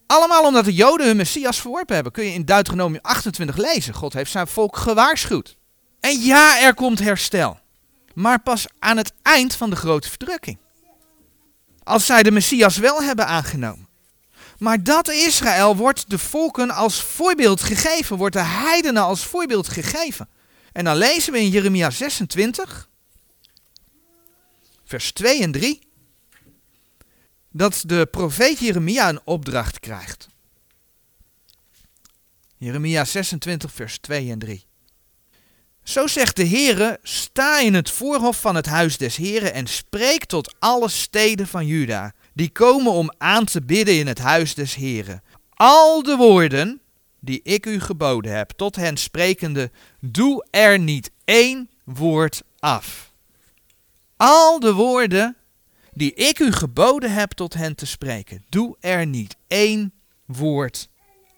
Allemaal 0.08 0.44
omdat 0.44 0.66
de 0.66 0.74
Joden 0.74 1.08
hun 1.08 1.18
Messias 1.18 1.62
verworpen 1.62 1.96
hebben. 1.96 2.14
Kun 2.14 2.26
je 2.26 2.34
in 2.34 2.46
Deuteronomium 2.46 3.02
28 3.02 3.58
lezen. 3.58 3.94
God 3.94 4.14
heeft 4.14 4.32
zijn 4.32 4.48
volk 4.48 4.78
gewaarschuwd. 4.78 5.58
En 6.00 6.20
ja, 6.20 6.62
er 6.62 6.74
komt 6.74 7.00
herstel. 7.00 7.60
Maar 8.14 8.40
pas 8.40 8.66
aan 8.80 8.98
het 8.98 9.14
eind 9.22 9.56
van 9.56 9.70
de 9.70 9.76
grote 9.76 10.10
verdrukking 10.10 10.58
als 11.88 12.06
zij 12.06 12.24
de 12.24 12.32
Messias 12.32 12.78
wel 12.78 13.04
hebben 13.04 13.28
aangenomen. 13.28 13.88
Maar 14.58 14.84
dat 14.84 15.10
Israël 15.10 15.76
wordt 15.76 16.10
de 16.10 16.18
volken 16.18 16.70
als 16.70 17.02
voorbeeld 17.02 17.62
gegeven, 17.62 18.18
wordt 18.18 18.36
de 18.36 18.44
heidenen 18.44 19.04
als 19.04 19.26
voorbeeld 19.26 19.68
gegeven. 19.68 20.30
En 20.72 20.84
dan 20.84 20.98
lezen 20.98 21.34
we 21.34 21.40
in 21.40 21.50
Jeremia 21.50 21.90
26, 21.90 22.90
vers 24.86 25.12
2 25.12 25.42
en 25.42 25.52
3, 25.52 25.80
dat 27.52 27.84
de 27.86 28.08
profeet 28.12 28.60
Jeremia 28.60 29.10
een 29.10 29.22
opdracht 29.24 29.80
krijgt. 29.80 30.28
Jeremia 32.58 33.06
26, 33.06 33.72
vers 33.74 33.98
2 33.98 34.32
en 34.32 34.40
3. 34.40 34.66
Zo 35.88 36.08
zegt 36.08 36.36
de 36.36 36.48
Heere, 36.48 37.00
sta 37.04 37.60
in 37.60 37.74
het 37.74 37.90
voorhof 37.90 38.42
van 38.42 38.56
het 38.56 38.66
huis 38.66 38.98
des 38.98 39.16
Heren 39.16 39.54
en 39.54 39.68
spreek 39.68 40.26
tot 40.26 40.56
alle 40.60 40.90
steden 40.90 41.48
van 41.48 41.66
Juda, 41.66 42.14
die 42.34 42.50
komen 42.50 42.92
om 42.92 43.12
aan 43.18 43.46
te 43.46 43.62
bidden 43.62 43.96
in 43.96 44.08
het 44.08 44.20
huis 44.20 44.54
des 44.54 44.76
Heren. 44.76 45.24
Al 45.54 46.04
de 46.04 46.16
woorden 46.16 46.82
die 47.20 47.40
ik 47.44 47.66
u 47.66 47.80
geboden 47.80 48.36
heb, 48.36 48.50
tot 48.50 48.76
hen 48.76 48.98
sprekende, 48.98 49.72
doe 50.00 50.46
er 50.50 50.80
niet 50.80 51.12
één 51.26 51.70
woord 51.84 52.42
af. 52.60 53.12
Al 54.18 54.60
de 54.60 54.74
woorden 54.74 55.36
die 55.94 56.14
ik 56.14 56.40
u 56.40 56.52
geboden 56.52 57.14
heb 57.14 57.32
tot 57.32 57.54
hen 57.54 57.76
te 57.76 57.86
spreken, 57.86 58.46
doe 58.50 58.76
er 58.80 59.06
niet 59.06 59.36
één 59.48 59.94
woord 60.26 60.90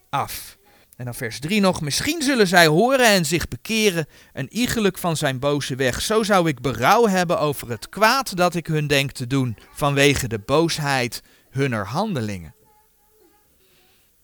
af. 0.08 0.58
En 1.00 1.06
dan 1.06 1.14
vers 1.14 1.40
3 1.40 1.60
nog, 1.60 1.80
misschien 1.80 2.22
zullen 2.22 2.46
zij 2.46 2.66
horen 2.66 3.06
en 3.06 3.24
zich 3.24 3.48
bekeren 3.48 4.06
en 4.32 4.52
iegelijk 4.52 4.98
van 4.98 5.16
zijn 5.16 5.38
boze 5.38 5.74
weg. 5.74 6.00
Zo 6.00 6.22
zou 6.22 6.48
ik 6.48 6.60
berouw 6.60 7.06
hebben 7.06 7.38
over 7.38 7.70
het 7.70 7.88
kwaad 7.88 8.36
dat 8.36 8.54
ik 8.54 8.66
hun 8.66 8.86
denk 8.86 9.12
te 9.12 9.26
doen, 9.26 9.56
vanwege 9.72 10.28
de 10.28 10.38
boosheid 10.38 11.22
hunner 11.50 11.86
handelingen. 11.86 12.54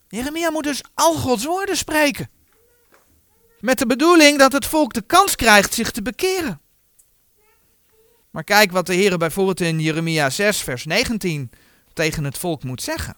Jeremia 0.09 0.50
moet 0.50 0.64
dus 0.64 0.83
al 0.95 1.14
Gods 1.14 1.45
woorden 1.45 1.76
spreken. 1.76 2.30
Met 3.61 3.78
de 3.78 3.87
bedoeling 3.87 4.38
dat 4.38 4.52
het 4.52 4.66
volk 4.66 4.92
de 4.92 5.02
kans 5.02 5.37
krijgt 5.37 5.75
zich 5.75 5.90
te 5.90 6.02
bekeren. 6.02 6.61
Maar 8.30 8.45
kijk 8.45 8.73
wat 8.73 8.87
de 8.87 8.95
Heer 8.95 9.18
bijvoorbeeld 9.18 9.61
in 9.61 9.80
Jeremia 9.80 10.30
6, 10.30 10.61
vers 10.61 10.85
19 10.85 11.50
tegen 11.92 12.25
het 12.25 12.38
volk 12.38 12.62
moet 12.62 12.83
zeggen. 12.83 13.16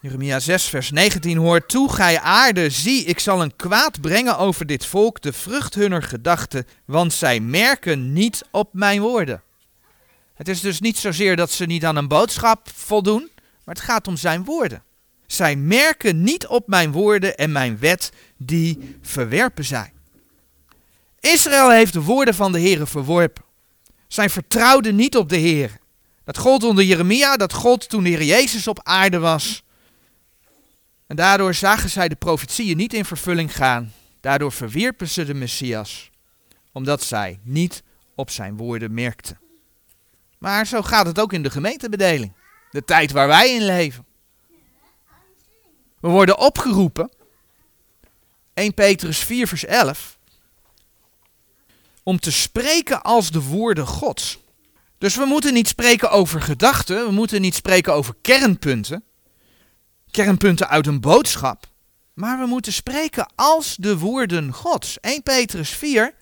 Jeremia 0.00 0.40
6, 0.40 0.64
vers 0.64 0.90
19 0.90 1.36
hoort 1.36 1.68
toe, 1.68 1.92
gij 1.92 2.20
aarde, 2.20 2.70
zie, 2.70 3.04
ik 3.04 3.18
zal 3.18 3.42
een 3.42 3.56
kwaad 3.56 4.00
brengen 4.00 4.38
over 4.38 4.66
dit 4.66 4.86
volk, 4.86 5.22
de 5.22 5.32
vrucht 5.32 5.74
hunner 5.74 6.02
gedachten, 6.02 6.66
want 6.84 7.12
zij 7.12 7.40
merken 7.40 8.12
niet 8.12 8.44
op 8.50 8.68
mijn 8.72 9.00
woorden. 9.00 9.42
Het 10.34 10.48
is 10.48 10.60
dus 10.60 10.80
niet 10.80 10.98
zozeer 10.98 11.36
dat 11.36 11.50
ze 11.50 11.64
niet 11.64 11.84
aan 11.84 11.96
een 11.96 12.08
boodschap 12.08 12.68
voldoen, 12.74 13.28
maar 13.64 13.74
het 13.74 13.84
gaat 13.84 14.06
om 14.06 14.16
zijn 14.16 14.44
woorden. 14.44 14.82
Zij 15.26 15.56
merken 15.56 16.22
niet 16.22 16.46
op 16.46 16.68
mijn 16.68 16.92
woorden 16.92 17.36
en 17.36 17.52
mijn 17.52 17.78
wet, 17.78 18.12
die 18.36 18.96
verwerpen 19.02 19.64
zij. 19.64 19.92
Israël 21.20 21.70
heeft 21.70 21.92
de 21.92 22.02
woorden 22.02 22.34
van 22.34 22.52
de 22.52 22.58
Heer 22.58 22.86
verworpen. 22.86 23.44
Zij 24.08 24.30
vertrouwden 24.30 24.96
niet 24.96 25.16
op 25.16 25.28
de 25.28 25.36
Heer. 25.36 25.78
Dat 26.24 26.38
gold 26.38 26.64
onder 26.64 26.84
Jeremia, 26.84 27.36
dat 27.36 27.52
gold 27.52 27.88
toen 27.88 28.02
de 28.02 28.08
Heer 28.08 28.24
Jezus 28.24 28.66
op 28.66 28.80
aarde 28.82 29.18
was. 29.18 29.62
En 31.08 31.16
daardoor 31.16 31.54
zagen 31.54 31.90
zij 31.90 32.08
de 32.08 32.16
profetieën 32.16 32.76
niet 32.76 32.94
in 32.94 33.04
vervulling 33.04 33.56
gaan. 33.56 33.92
Daardoor 34.20 34.52
verwierpen 34.52 35.08
ze 35.08 35.24
de 35.24 35.34
Messias, 35.34 36.10
omdat 36.72 37.02
zij 37.02 37.38
niet 37.42 37.82
op 38.14 38.30
zijn 38.30 38.56
woorden 38.56 38.94
merkten. 38.94 39.38
Maar 40.38 40.66
zo 40.66 40.82
gaat 40.82 41.06
het 41.06 41.20
ook 41.20 41.32
in 41.32 41.42
de 41.42 41.50
gemeentebedeling, 41.50 42.32
de 42.70 42.84
tijd 42.84 43.12
waar 43.12 43.26
wij 43.26 43.50
in 43.54 43.64
leven. 43.64 44.06
We 46.00 46.08
worden 46.08 46.38
opgeroepen, 46.38 47.10
1 48.54 48.74
Petrus 48.74 49.18
4 49.18 49.48
vers 49.48 49.64
11, 49.64 50.18
om 52.02 52.18
te 52.18 52.32
spreken 52.32 53.02
als 53.02 53.30
de 53.30 53.42
woorden 53.42 53.86
Gods. 53.86 54.38
Dus 54.98 55.16
we 55.16 55.24
moeten 55.24 55.54
niet 55.54 55.68
spreken 55.68 56.10
over 56.10 56.42
gedachten, 56.42 57.06
we 57.06 57.12
moeten 57.12 57.40
niet 57.40 57.54
spreken 57.54 57.94
over 57.94 58.14
kernpunten, 58.22 59.04
kernpunten 60.24 60.68
uit 60.68 60.86
een 60.86 61.00
boodschap, 61.00 61.66
maar 62.14 62.38
we 62.38 62.46
moeten 62.46 62.72
spreken 62.72 63.32
als 63.34 63.76
de 63.76 63.98
woorden 63.98 64.52
Gods. 64.52 65.00
1 65.00 65.22
Petrus 65.22 65.70
4, 65.70 66.14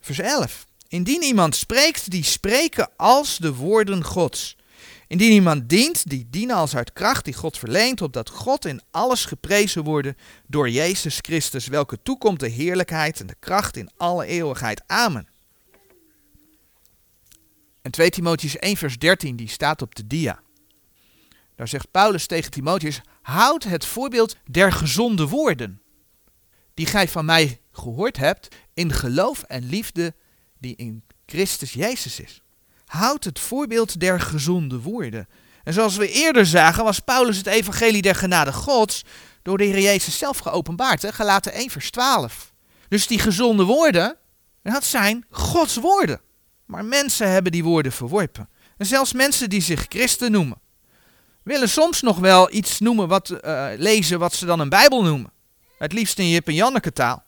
vers 0.00 0.18
11. 0.18 0.66
Indien 0.88 1.22
iemand 1.22 1.56
spreekt, 1.56 2.10
die 2.10 2.24
spreken 2.24 2.88
als 2.96 3.38
de 3.38 3.54
woorden 3.54 4.04
Gods. 4.04 4.56
Indien 5.06 5.32
iemand 5.32 5.68
dient, 5.68 6.08
die 6.08 6.26
dienen 6.30 6.56
als 6.56 6.76
uit 6.76 6.92
kracht 6.92 7.24
die 7.24 7.34
God 7.34 7.58
verleent, 7.58 8.02
opdat 8.02 8.30
God 8.30 8.64
in 8.64 8.80
alles 8.90 9.24
geprezen 9.24 9.84
worden 9.84 10.16
door 10.46 10.70
Jezus 10.70 11.18
Christus, 11.20 11.66
welke 11.66 12.02
toekomt 12.02 12.40
de 12.40 12.48
heerlijkheid 12.48 13.20
en 13.20 13.26
de 13.26 13.36
kracht 13.38 13.76
in 13.76 13.90
alle 13.96 14.26
eeuwigheid. 14.26 14.82
Amen. 14.86 15.28
En 17.82 17.90
2 17.90 18.10
Timotheus 18.10 18.56
1 18.56 18.76
vers 18.76 18.98
13, 18.98 19.36
die 19.36 19.48
staat 19.48 19.82
op 19.82 19.94
de 19.94 20.06
dia. 20.06 20.40
Daar 21.56 21.68
zegt 21.68 21.90
Paulus 21.90 22.26
tegen 22.26 22.50
Timotheus, 22.50 23.00
houd 23.22 23.62
het 23.62 23.84
voorbeeld 23.84 24.36
der 24.44 24.72
gezonde 24.72 25.28
woorden, 25.28 25.82
die 26.74 26.86
gij 26.86 27.08
van 27.08 27.24
mij 27.24 27.60
gehoord 27.72 28.16
hebt, 28.16 28.48
in 28.74 28.92
geloof 28.92 29.42
en 29.42 29.68
liefde 29.68 30.14
die 30.58 30.76
in 30.76 31.04
Christus 31.26 31.72
Jezus 31.72 32.20
is. 32.20 32.42
Houd 32.86 33.24
het 33.24 33.38
voorbeeld 33.38 34.00
der 34.00 34.20
gezonde 34.20 34.80
woorden. 34.80 35.28
En 35.64 35.72
zoals 35.72 35.96
we 35.96 36.10
eerder 36.10 36.46
zagen, 36.46 36.84
was 36.84 36.98
Paulus 36.98 37.36
het 37.36 37.46
evangelie 37.46 38.02
der 38.02 38.14
genade 38.14 38.52
Gods 38.52 39.04
door 39.42 39.58
de 39.58 39.64
Heer 39.64 39.80
Jezus 39.80 40.18
zelf 40.18 40.38
geopenbaard. 40.38 41.02
Hè? 41.02 41.12
Gelaten 41.12 41.52
1 41.52 41.70
vers 41.70 41.90
12. 41.90 42.52
Dus 42.88 43.06
die 43.06 43.18
gezonde 43.18 43.64
woorden, 43.64 44.16
dat 44.62 44.84
zijn 44.84 45.24
Gods 45.30 45.76
woorden. 45.76 46.20
Maar 46.66 46.84
mensen 46.84 47.30
hebben 47.30 47.52
die 47.52 47.64
woorden 47.64 47.92
verworpen. 47.92 48.48
En 48.76 48.86
zelfs 48.86 49.12
mensen 49.12 49.48
die 49.50 49.62
zich 49.62 49.86
christen 49.88 50.30
noemen, 50.30 50.60
willen 51.42 51.68
soms 51.68 52.02
nog 52.02 52.18
wel 52.18 52.52
iets 52.52 52.80
noemen 52.80 53.08
wat, 53.08 53.30
uh, 53.44 53.66
lezen 53.76 54.18
wat 54.18 54.34
ze 54.34 54.46
dan 54.46 54.60
een 54.60 54.68
Bijbel 54.68 55.02
noemen. 55.02 55.30
Het 55.78 55.92
liefst 55.92 56.18
in 56.18 56.28
Jip 56.28 56.46
en 56.46 56.54
Janneke 56.54 56.92
taal. 56.92 57.22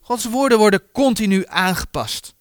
Gods 0.00 0.24
woorden 0.24 0.58
worden 0.58 0.82
continu 0.92 1.44
aangepast. 1.46 2.34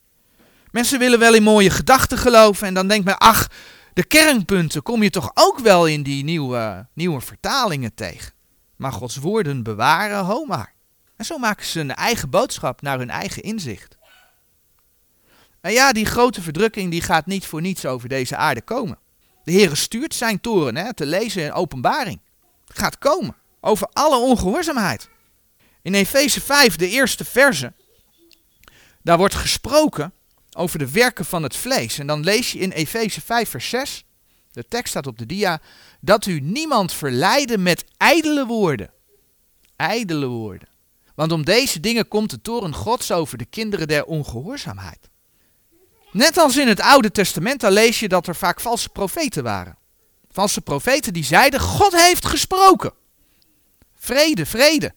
Mensen 0.72 1.00
willen 1.00 1.20
wel 1.20 1.34
in 1.34 1.44
mooie 1.44 1.70
gedachten 1.70 2.18
geloven 2.18 2.68
en 2.68 2.74
dan 2.74 2.88
denkt 2.88 3.06
men, 3.06 3.18
ach, 3.18 3.48
de 3.94 4.04
kernpunten 4.04 4.84
kom 4.84 5.04
je 5.04 5.10
toch 5.10 5.32
ook 5.34 5.60
wel 5.60 5.88
in 5.88 6.04
die 6.04 6.24
nieuwe, 6.24 6.88
nieuwe 6.94 7.22
vertalingen 7.22 7.94
tegen. 7.94 8.34
Maar 8.76 8.92
Gods 8.92 9.16
woorden 9.16 9.64
bewaren, 9.64 10.26
ho 10.26 10.46
maar. 10.46 10.74
En 11.16 11.26
zo 11.26 11.38
maken 11.38 11.66
ze 11.66 11.80
een 11.80 11.96
eigen 11.96 12.30
boodschap 12.30 12.82
naar 12.82 12.98
hun 12.98 13.10
eigen 13.10 13.44
inzicht. 13.44 13.98
En 15.62 15.72
ja, 15.72 15.92
die 15.92 16.06
grote 16.06 16.42
verdrukking 16.42 16.92
die 16.92 17.02
gaat 17.02 17.26
niet 17.26 17.46
voor 17.46 17.62
niets 17.62 17.86
over 17.86 18.10
deze 18.10 18.36
aarde 18.36 18.62
komen. 18.62 18.98
De 19.50 19.56
Heer 19.56 19.76
stuurt 19.76 20.16
zijn 20.16 20.42
toren 20.42 20.76
hè, 20.76 20.94
te 20.94 21.06
lezen 21.06 21.44
in 21.44 21.54
openbaring. 21.54 22.22
Het 22.68 22.80
gaat 22.80 22.98
komen 22.98 23.36
over 23.62 23.90
alle 23.94 24.18
ongehoorzaamheid. 24.18 25.10
In 25.82 25.94
Efeze 25.94 26.42
5, 26.42 26.76
de 26.76 26.88
eerste 26.88 27.26
verse, 27.26 27.74
daar 29.02 29.18
wordt 29.18 29.36
gesproken 29.36 30.14
over 30.58 30.80
de 30.80 30.92
werken 30.92 31.26
van 31.26 31.44
het 31.44 31.56
vlees. 31.56 32.00
En 32.00 32.08
dan 32.08 32.24
lees 32.24 32.52
je 32.52 32.60
in 32.60 32.72
Efeze 32.72 33.22
5, 33.22 33.50
vers 33.50 33.70
6, 33.70 34.06
de 34.52 34.66
tekst 34.68 34.90
staat 34.90 35.08
op 35.08 35.18
de 35.18 35.26
dia, 35.26 35.62
dat 36.02 36.26
u 36.26 36.40
niemand 36.40 36.94
verleidde 36.94 37.58
met 37.58 37.86
ijdele 37.98 38.46
woorden. 38.46 38.92
Ijdele 39.76 40.28
woorden. 40.28 40.68
Want 41.16 41.32
om 41.32 41.46
deze 41.46 41.80
dingen 41.80 42.08
komt 42.08 42.30
de 42.30 42.42
toren 42.42 42.74
Gods 42.74 43.12
over 43.12 43.38
de 43.38 43.46
kinderen 43.46 43.88
der 43.88 44.06
ongehoorzaamheid. 44.06 45.10
Net 46.12 46.38
als 46.38 46.58
in 46.58 46.68
het 46.68 46.82
Oude 46.82 47.12
Testament, 47.12 47.60
daar 47.60 47.72
lees 47.72 48.00
je 48.00 48.08
dat 48.08 48.28
er 48.28 48.36
vaak 48.36 48.60
valse 48.60 48.90
profeten 48.90 49.44
waren. 49.44 49.78
Valse 50.32 50.62
profeten 50.62 51.14
die 51.14 51.24
zeiden, 51.24 51.60
God 51.60 51.92
heeft 51.92 52.26
gesproken. 52.26 52.94
Vrede, 53.96 54.46
vrede. 54.46 54.94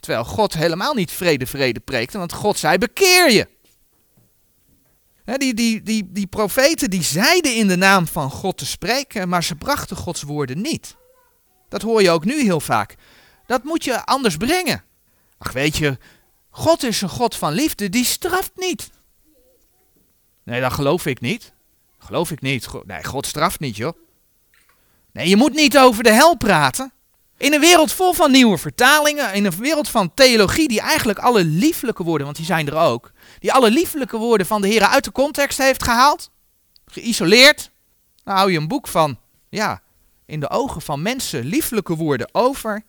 Terwijl 0.00 0.24
God 0.24 0.54
helemaal 0.54 0.94
niet 0.94 1.10
vrede, 1.10 1.46
vrede 1.46 1.80
preekte, 1.80 2.18
want 2.18 2.32
God 2.32 2.58
zei, 2.58 2.78
bekeer 2.78 3.30
je. 3.30 3.48
die, 5.24 5.54
die, 5.54 5.82
die, 5.82 6.12
die 6.12 6.26
profeten 6.26 6.90
die 6.90 7.02
zeiden 7.02 7.54
in 7.54 7.68
de 7.68 7.76
naam 7.76 8.06
van 8.06 8.30
God 8.30 8.58
te 8.58 8.66
spreken, 8.66 9.28
maar 9.28 9.44
ze 9.44 9.54
brachten 9.54 9.96
Gods 9.96 10.22
woorden 10.22 10.60
niet. 10.60 10.96
Dat 11.68 11.82
hoor 11.82 12.02
je 12.02 12.10
ook 12.10 12.24
nu 12.24 12.42
heel 12.42 12.60
vaak. 12.60 12.94
Dat 13.46 13.64
moet 13.64 13.84
je 13.84 14.04
anders 14.04 14.36
brengen. 14.36 14.84
Ach 15.38 15.52
weet 15.52 15.76
je, 15.76 15.98
God 16.50 16.82
is 16.82 17.00
een 17.00 17.08
God 17.08 17.36
van 17.36 17.52
liefde, 17.52 17.88
die 17.88 18.04
straft 18.04 18.52
niet. 18.54 18.90
Nee, 20.46 20.60
dat 20.60 20.72
geloof 20.72 21.06
ik 21.06 21.20
niet. 21.20 21.52
Geloof 21.98 22.30
ik 22.30 22.40
niet. 22.40 22.68
Nee, 22.84 23.04
God 23.04 23.26
straft 23.26 23.60
niet, 23.60 23.76
joh. 23.76 23.92
Nee, 25.12 25.28
je 25.28 25.36
moet 25.36 25.54
niet 25.54 25.78
over 25.78 26.02
de 26.02 26.12
hel 26.12 26.36
praten. 26.36 26.92
In 27.36 27.52
een 27.52 27.60
wereld 27.60 27.92
vol 27.92 28.12
van 28.12 28.30
nieuwe 28.30 28.58
vertalingen, 28.58 29.34
in 29.34 29.44
een 29.44 29.56
wereld 29.56 29.88
van 29.88 30.14
theologie 30.14 30.68
die 30.68 30.80
eigenlijk 30.80 31.18
alle 31.18 31.44
lieflijke 31.44 32.02
woorden, 32.02 32.24
want 32.24 32.36
die 32.36 32.46
zijn 32.46 32.66
er 32.66 32.76
ook, 32.76 33.12
die 33.38 33.52
alle 33.52 33.70
lieflijke 33.70 34.16
woorden 34.16 34.46
van 34.46 34.60
de 34.60 34.68
Heer 34.68 34.82
uit 34.82 35.04
de 35.04 35.12
context 35.12 35.58
heeft 35.58 35.82
gehaald, 35.82 36.30
geïsoleerd, 36.86 37.70
dan 38.24 38.34
hou 38.34 38.52
je 38.52 38.58
een 38.58 38.68
boek 38.68 38.88
van, 38.88 39.18
ja, 39.48 39.82
in 40.26 40.40
de 40.40 40.50
ogen 40.50 40.82
van 40.82 41.02
mensen 41.02 41.44
lieflijke 41.44 41.94
woorden 41.94 42.28
over. 42.32 42.82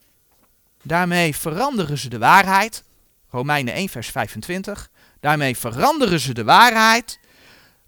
Daarmee 0.83 1.35
veranderen 1.35 1.97
ze 1.97 2.09
de 2.09 2.17
waarheid. 2.17 2.83
Romeinen 3.29 3.73
1, 3.73 3.89
vers 3.89 4.09
25. 4.09 4.89
Daarmee 5.19 5.57
veranderen 5.57 6.19
ze 6.19 6.33
de 6.33 6.43
waarheid 6.43 7.19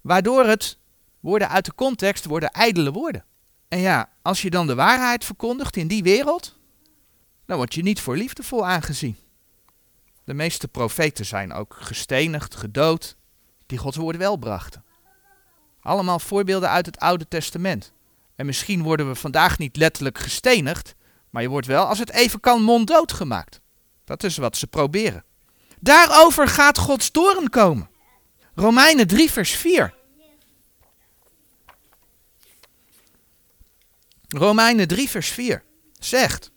waardoor 0.02 0.46
het 0.46 0.78
woorden 1.20 1.48
uit 1.48 1.64
de 1.64 1.74
context 1.74 2.24
worden 2.24 2.50
ijdele 2.50 2.92
woorden. 2.92 3.24
En 3.68 3.78
ja, 3.78 4.08
als 4.22 4.42
je 4.42 4.50
dan 4.50 4.66
de 4.66 4.74
waarheid 4.74 5.24
verkondigt 5.24 5.76
in 5.76 5.88
die 5.88 6.02
wereld, 6.02 6.58
dan 7.46 7.56
word 7.56 7.74
je 7.74 7.82
niet 7.82 8.00
voor 8.00 8.16
liefdevol 8.16 8.66
aangezien. 8.66 9.16
De 10.24 10.34
meeste 10.34 10.68
profeten 10.68 11.26
zijn 11.26 11.52
ook 11.52 11.76
gestenigd, 11.80 12.56
gedood, 12.56 13.16
die 13.66 13.78
Gods 13.78 13.96
woorden 13.96 14.20
wel 14.20 14.36
brachten. 14.36 14.84
Allemaal 15.80 16.18
voorbeelden 16.18 16.68
uit 16.68 16.86
het 16.86 16.98
Oude 16.98 17.28
Testament. 17.28 17.92
En 18.36 18.46
misschien 18.46 18.82
worden 18.82 19.08
we 19.08 19.14
vandaag 19.14 19.58
niet 19.58 19.76
letterlijk 19.76 20.18
gestenigd, 20.18 20.94
maar 21.30 21.42
je 21.42 21.48
wordt 21.48 21.66
wel, 21.66 21.84
als 21.84 21.98
het 21.98 22.10
even 22.10 22.40
kan, 22.40 22.62
monddood 22.62 23.12
gemaakt. 23.12 23.60
Dat 24.04 24.22
is 24.22 24.36
wat 24.36 24.56
ze 24.56 24.66
proberen. 24.66 25.24
Daarover 25.80 26.48
gaat 26.48 26.78
Gods 26.78 27.10
toren 27.10 27.50
komen. 27.50 27.89
Romeinen 28.60 29.06
3, 29.06 29.30
vers 29.30 29.50
4. 29.50 29.94
Romeinen 34.28 34.88
3, 34.88 35.08
vers 35.08 35.28
4 35.28 35.62
zegt 35.98 36.50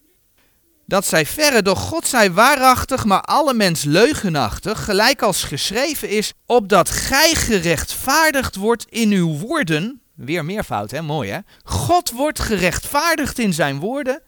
dat 0.85 1.05
zij 1.05 1.25
verre, 1.25 1.61
doch 1.61 1.79
God 1.79 2.07
zij 2.07 2.31
waarachtig, 2.31 3.05
maar 3.05 3.21
alle 3.21 3.53
mens 3.53 3.83
leugenachtig, 3.83 4.83
gelijk 4.83 5.21
als 5.21 5.43
geschreven 5.43 6.09
is, 6.09 6.33
opdat 6.45 6.89
gij 6.89 7.35
gerechtvaardigd 7.35 8.55
wordt 8.55 8.85
in 8.89 9.11
uw 9.11 9.37
woorden. 9.37 10.01
Weer 10.13 10.45
meervoud, 10.45 10.91
hè? 10.91 11.01
Mooi, 11.01 11.31
hè? 11.31 11.39
God 11.63 12.11
wordt 12.11 12.39
gerechtvaardigd 12.39 13.39
in 13.39 13.53
zijn 13.53 13.79
woorden 13.79 14.21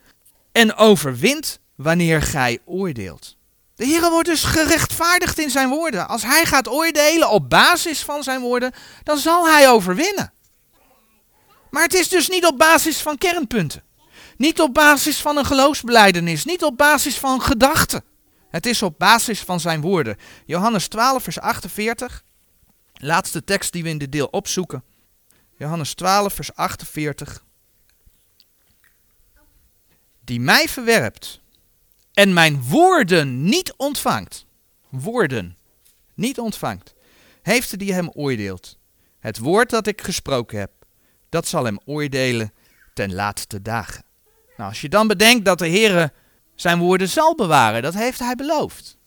en 0.52 0.76
overwint 0.76 1.60
wanneer 1.76 2.22
gij 2.22 2.60
oordeelt. 2.66 3.38
De 3.76 3.86
Heer 3.86 4.10
wordt 4.10 4.28
dus 4.30 4.44
gerechtvaardigd 4.44 5.40
in 5.40 5.50
zijn 5.50 5.70
woorden. 5.70 6.08
Als 6.08 6.24
hij 6.24 6.46
gaat 6.46 6.68
oordelen 6.68 7.30
op 7.30 7.50
basis 7.50 8.04
van 8.04 8.24
zijn 8.24 8.42
woorden, 8.42 8.74
dan 9.04 9.18
zal 9.18 9.48
hij 9.48 9.70
overwinnen. 9.70 10.34
Maar 11.70 11.84
het 11.84 11.94
is 11.94 12.10
dus 12.10 12.30
niet 12.30 12.46
op 12.46 12.58
basis 12.58 13.02
van 13.02 13.18
kernpunten. 13.18 13.84
Niet 14.38 14.62
op 14.62 14.74
basis 14.74 15.22
van 15.22 15.38
een 15.38 15.46
geloofsbeleidenis, 15.46 16.46
niet 16.46 16.64
op 16.64 16.78
basis 16.78 17.18
van 17.18 17.42
gedachten. 17.42 18.04
Het 18.50 18.66
is 18.66 18.82
op 18.82 19.00
basis 19.00 19.40
van 19.40 19.60
zijn 19.60 19.82
woorden. 19.82 20.18
Johannes 20.46 20.88
12, 20.88 21.24
vers 21.24 21.40
48. 21.40 22.24
Laatste 22.94 23.44
tekst 23.44 23.72
die 23.72 23.84
we 23.84 23.90
in 23.90 23.98
dit 23.98 24.12
deel 24.12 24.28
opzoeken. 24.28 24.84
Johannes 25.58 25.94
12, 25.94 26.34
vers 26.34 26.56
48. 26.56 27.44
Die 30.24 30.40
mij 30.40 30.70
verwerpt 30.70 31.42
en 32.16 32.34
mijn 32.34 32.64
woorden 32.64 33.44
niet 33.44 33.74
ontvangt. 33.78 34.46
Woorden 34.90 35.58
niet 36.14 36.40
ontvangt. 36.40 36.94
Heeft 37.42 37.80
die 37.80 37.94
hem 37.94 38.10
oordeelt. 38.10 38.78
Het 39.20 39.38
woord 39.38 39.70
dat 39.70 39.88
ik 39.88 40.02
gesproken 40.02 40.60
heb, 40.60 40.72
dat 41.30 41.48
zal 41.48 41.66
hem 41.66 41.80
oordelen 41.86 42.54
ten 42.94 43.14
laatste 43.14 43.62
dagen. 43.62 44.04
Nou, 44.58 44.70
als 44.70 44.82
je 44.82 44.90
dan 44.90 45.08
bedenkt 45.08 45.46
dat 45.46 45.60
de 45.60 45.68
Heer 45.68 46.14
zijn 46.56 46.80
woorden 46.80 47.10
zal 47.10 47.36
bewaren, 47.36 47.82
dat 47.82 47.94
heeft 47.94 48.20
hij 48.20 48.36
beloofd. 48.36 48.98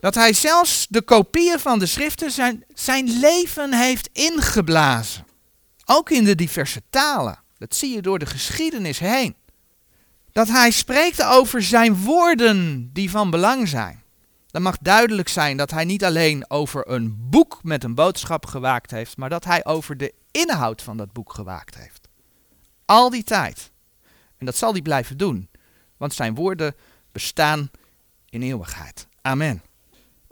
Dat 0.00 0.14
hij 0.14 0.32
zelfs 0.32 0.86
de 0.88 1.02
kopieën 1.02 1.58
van 1.58 1.78
de 1.78 1.86
schriften 1.86 2.30
zijn, 2.30 2.64
zijn 2.74 3.18
leven 3.20 3.72
heeft 3.72 4.08
ingeblazen. 4.12 5.26
Ook 5.84 6.10
in 6.10 6.24
de 6.24 6.34
diverse 6.34 6.82
talen. 6.90 7.38
Dat 7.58 7.74
zie 7.74 7.94
je 7.94 8.02
door 8.02 8.18
de 8.18 8.26
geschiedenis 8.26 8.98
heen. 8.98 9.36
Dat 10.38 10.48
hij 10.48 10.70
spreekt 10.70 11.22
over 11.22 11.62
zijn 11.62 11.96
woorden 11.96 12.90
die 12.92 13.10
van 13.10 13.30
belang 13.30 13.68
zijn. 13.68 14.02
Dan 14.46 14.62
mag 14.62 14.78
duidelijk 14.78 15.28
zijn 15.28 15.56
dat 15.56 15.70
hij 15.70 15.84
niet 15.84 16.04
alleen 16.04 16.50
over 16.50 16.90
een 16.90 17.16
boek 17.30 17.58
met 17.62 17.84
een 17.84 17.94
boodschap 17.94 18.46
gewaakt 18.46 18.90
heeft, 18.90 19.16
maar 19.16 19.28
dat 19.28 19.44
hij 19.44 19.64
over 19.64 19.96
de 19.96 20.14
inhoud 20.30 20.82
van 20.82 20.96
dat 20.96 21.12
boek 21.12 21.32
gewaakt 21.32 21.74
heeft. 21.74 22.08
Al 22.84 23.10
die 23.10 23.22
tijd. 23.22 23.70
En 24.36 24.46
dat 24.46 24.56
zal 24.56 24.72
hij 24.72 24.82
blijven 24.82 25.16
doen, 25.16 25.48
want 25.96 26.14
zijn 26.14 26.34
woorden 26.34 26.74
bestaan 27.12 27.70
in 28.28 28.42
eeuwigheid. 28.42 29.06
Amen. 29.22 29.62